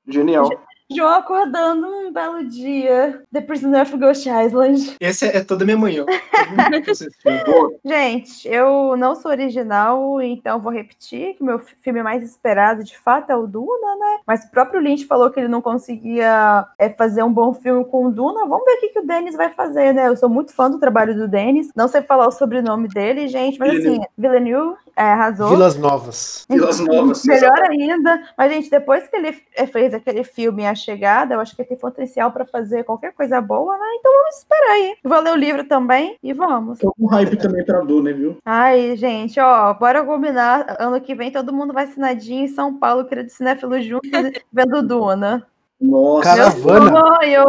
[0.06, 0.48] Genial.
[0.90, 3.22] João acordando um belo dia.
[3.32, 4.96] The Prisoner of Ghost Island.
[4.98, 6.06] Esse é, é toda minha manhã.
[7.84, 13.30] Gente, eu não sou original, então vou repetir que meu filme mais esperado de fato
[13.30, 14.18] é o Duna, né?
[14.26, 18.06] Mas o próprio Lynch falou que ele não conseguia é, fazer um bom filme com
[18.06, 18.46] o Duna.
[18.46, 20.08] Vamos ver o que, que o Denis vai fazer, né?
[20.08, 21.70] Eu sou muito fã do trabalho do Denis.
[21.76, 25.50] Não sei falar o sobrenome dele, gente, mas assim, Villeneuve é, arrasou.
[25.50, 26.46] Vilas Novas.
[26.48, 27.24] Vilas Novas.
[27.24, 28.22] Melhor ainda.
[28.36, 29.32] Mas, gente, depois que ele
[29.72, 33.40] fez aquele filme A Chegada, eu acho que ele tem potencial pra fazer qualquer coisa
[33.40, 33.86] boa, né?
[33.98, 34.96] Então vamos esperar aí.
[35.02, 36.78] Vou ler o livro também e vamos.
[36.78, 38.36] Tô com hype também pra Duna, viu?
[38.44, 40.76] Ai, gente, ó, bora combinar.
[40.78, 44.02] Ano que vem todo mundo vacinadinho em São Paulo, querido cinéfilo junto,
[44.52, 45.46] vendo Duna.
[45.80, 46.24] Nossa.
[46.24, 46.90] Caravana.
[46.90, 47.44] Meu sonho!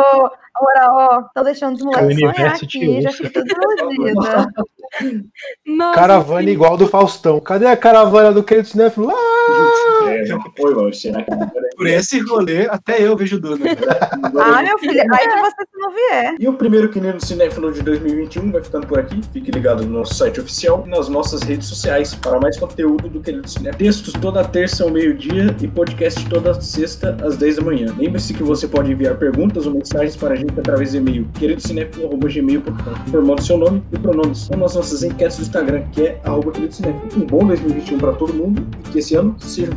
[0.60, 4.48] Agora, ó, tô deixando os moleques sonhar aqui, já fiquei toda iludida.
[5.66, 6.50] Nossa, Caravana sim.
[6.50, 7.40] igual do Faustão.
[7.40, 9.10] Cadê a caravana do querido cinéfilo?
[9.10, 9.90] Ah!
[10.10, 10.50] É, que...
[11.76, 13.66] Por esse rolê, até eu vejo Duna.
[14.40, 16.36] Ah, meu filho, aí de você se não vier.
[16.40, 19.22] E o primeiro Quinino Cinéfilo de 2021 vai ficando por aqui.
[19.34, 23.20] Fique ligado no nosso site oficial e nas nossas redes sociais para mais conteúdo do
[23.20, 23.78] Querido Cinéfilo.
[23.78, 27.96] Textos toda terça ao meio-dia e podcast toda sexta às 10 da manhã.
[27.98, 33.08] Lembre-se que você pode enviar perguntas ou mensagens para a gente através do e-mail queridocinéfilo.gmail.com
[33.08, 36.74] informando seu nome e pronomes ou nas nossas enquetes do Instagram, que é arroba Querido
[36.74, 37.10] Cinéfilo.
[37.18, 39.72] Um bom 2021 para todo mundo e que esse ano seja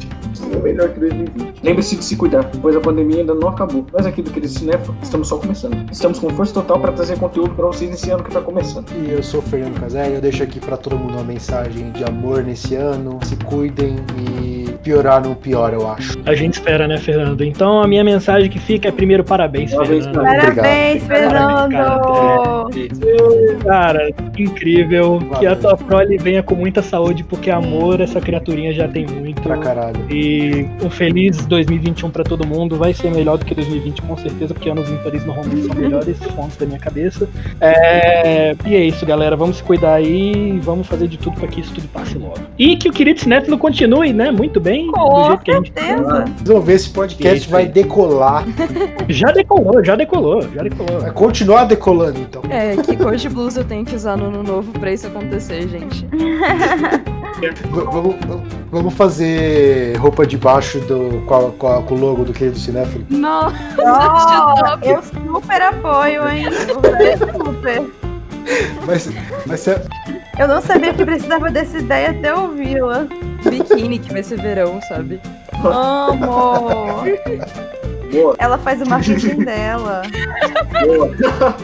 [0.54, 1.60] o melhor que 2020.
[1.62, 3.84] Lembre-se de se cuidar, pois a pandemia ainda não acabou.
[3.92, 5.90] Nós aqui do Querido Cinéfilo estamos só começando.
[5.90, 8.86] Estamos com força total para trazer conteúdo para vocês nesse ano que está começando.
[8.92, 11.90] E eu sou o Fernando Casé e eu deixo aqui para todo mundo uma mensagem
[11.90, 13.18] de amor nesse ano.
[13.24, 16.16] Se cuidem e piorar não piora, eu acho.
[16.24, 17.42] A gente espera, né, Fernando?
[17.42, 20.24] Então a minha mensagem que fica é primeiro parabéns, Parabéns, Fernando.
[20.24, 21.72] Parabéns, Parabéns, Fernando!
[23.64, 24.91] Cara, incrível.
[25.38, 25.56] Que a Valeu.
[25.60, 29.40] tua prole venha com muita saúde, porque amor essa criaturinha já tem muito.
[29.42, 29.96] Pra caralho.
[30.10, 32.76] E um feliz 2021 pra todo mundo.
[32.76, 36.56] Vai ser melhor do que 2020, com certeza, porque anos ímpares normalmente são melhores fontes
[36.56, 37.28] da minha cabeça.
[37.60, 39.36] É, E é isso, galera.
[39.36, 40.58] Vamos se cuidar aí.
[40.62, 42.34] Vamos fazer de tudo pra que isso tudo passe logo.
[42.58, 44.30] E que o querido Cinéfilo continue, né?
[44.30, 44.86] Muito bem.
[44.86, 46.24] do Com jeito que a gente certeza!
[46.24, 48.44] Vocês vão ver esse podcast Isso vai decolar.
[49.08, 51.00] Já decolou, já decolou, já decolou.
[51.00, 52.42] Vai continuar decolando, então.
[52.48, 55.68] É, que cor de blusa eu tenho que usar no ano novo pra isso acontecer,
[55.68, 56.04] gente?
[57.70, 58.14] Vamos,
[58.70, 62.56] vamos fazer roupa de baixo do, com, a- com a- com o logo do querido
[62.58, 63.04] cinéfilo.
[63.10, 66.44] Nossa, Ó, eu super apoio, hein?
[66.52, 67.82] Super.
[68.86, 69.08] Mas,
[69.46, 69.80] mas se-
[70.38, 73.06] Eu não sabia que precisava dessa ideia até ouvi-la.
[73.48, 75.20] biquíni que vai ser verão, sabe?
[75.64, 77.02] Amo!
[78.12, 80.02] Boa, Ela faz o marketing dela.
[80.84, 81.10] boa.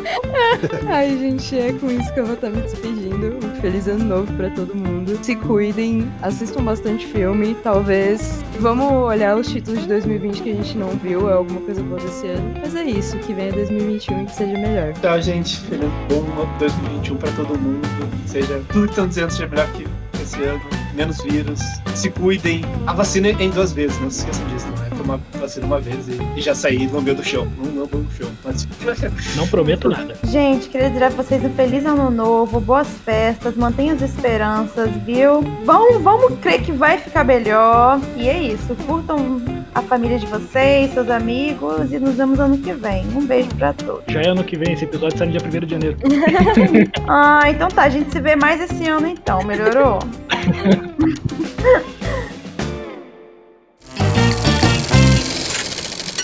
[0.88, 3.38] Ai, gente, é com isso que eu vou estar me despedindo.
[3.44, 5.18] Um feliz ano novo pra todo mundo.
[5.22, 7.54] Se cuidem, assistam bastante filme.
[7.62, 11.82] Talvez vamos olhar os títulos de 2020 que a gente não viu, é alguma coisa
[11.82, 12.54] boa desse ano.
[12.60, 14.92] Mas é isso, que venha 2021 e que seja melhor.
[14.94, 15.58] Tá, gente.
[15.60, 17.86] Feliz bom ano 2021 pra todo mundo.
[18.26, 19.86] Seja tudo que estão dizendo seja melhor que
[20.22, 20.60] esse ano.
[20.94, 21.60] Menos vírus.
[21.94, 22.64] Se cuidem.
[22.86, 24.76] A vacina em duas vezes, não se esqueçam disso, não
[25.08, 26.52] Tomar vacina uma vez e, e já
[26.92, 27.48] lambeu do chão.
[27.56, 28.30] Não lambeu do chão.
[28.44, 28.68] Mas...
[29.34, 30.14] Não prometo nada.
[30.24, 35.40] Gente, queria desejar pra vocês um feliz ano novo, boas festas, mantenham as esperanças, viu?
[35.64, 37.98] Vamos, vamos crer que vai ficar melhor.
[38.18, 38.74] E é isso.
[38.86, 39.40] Curtam
[39.74, 43.06] a família de vocês, seus amigos e nos vemos ano que vem.
[43.14, 44.04] Um beijo pra todos.
[44.08, 45.96] Já é ano que vem, esse episódio sai no dia 1 de janeiro.
[47.08, 47.84] Ah, então tá.
[47.84, 49.42] A gente se vê mais esse ano então.
[49.44, 50.00] Melhorou?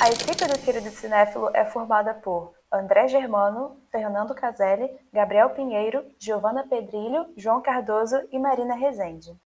[0.04, 6.68] A equipe do Querido Cinéfilo é formada por André Germano, Fernando Caselli, Gabriel Pinheiro, Giovana
[6.68, 9.34] Pedrilho, João Cardoso e Marina Rezende.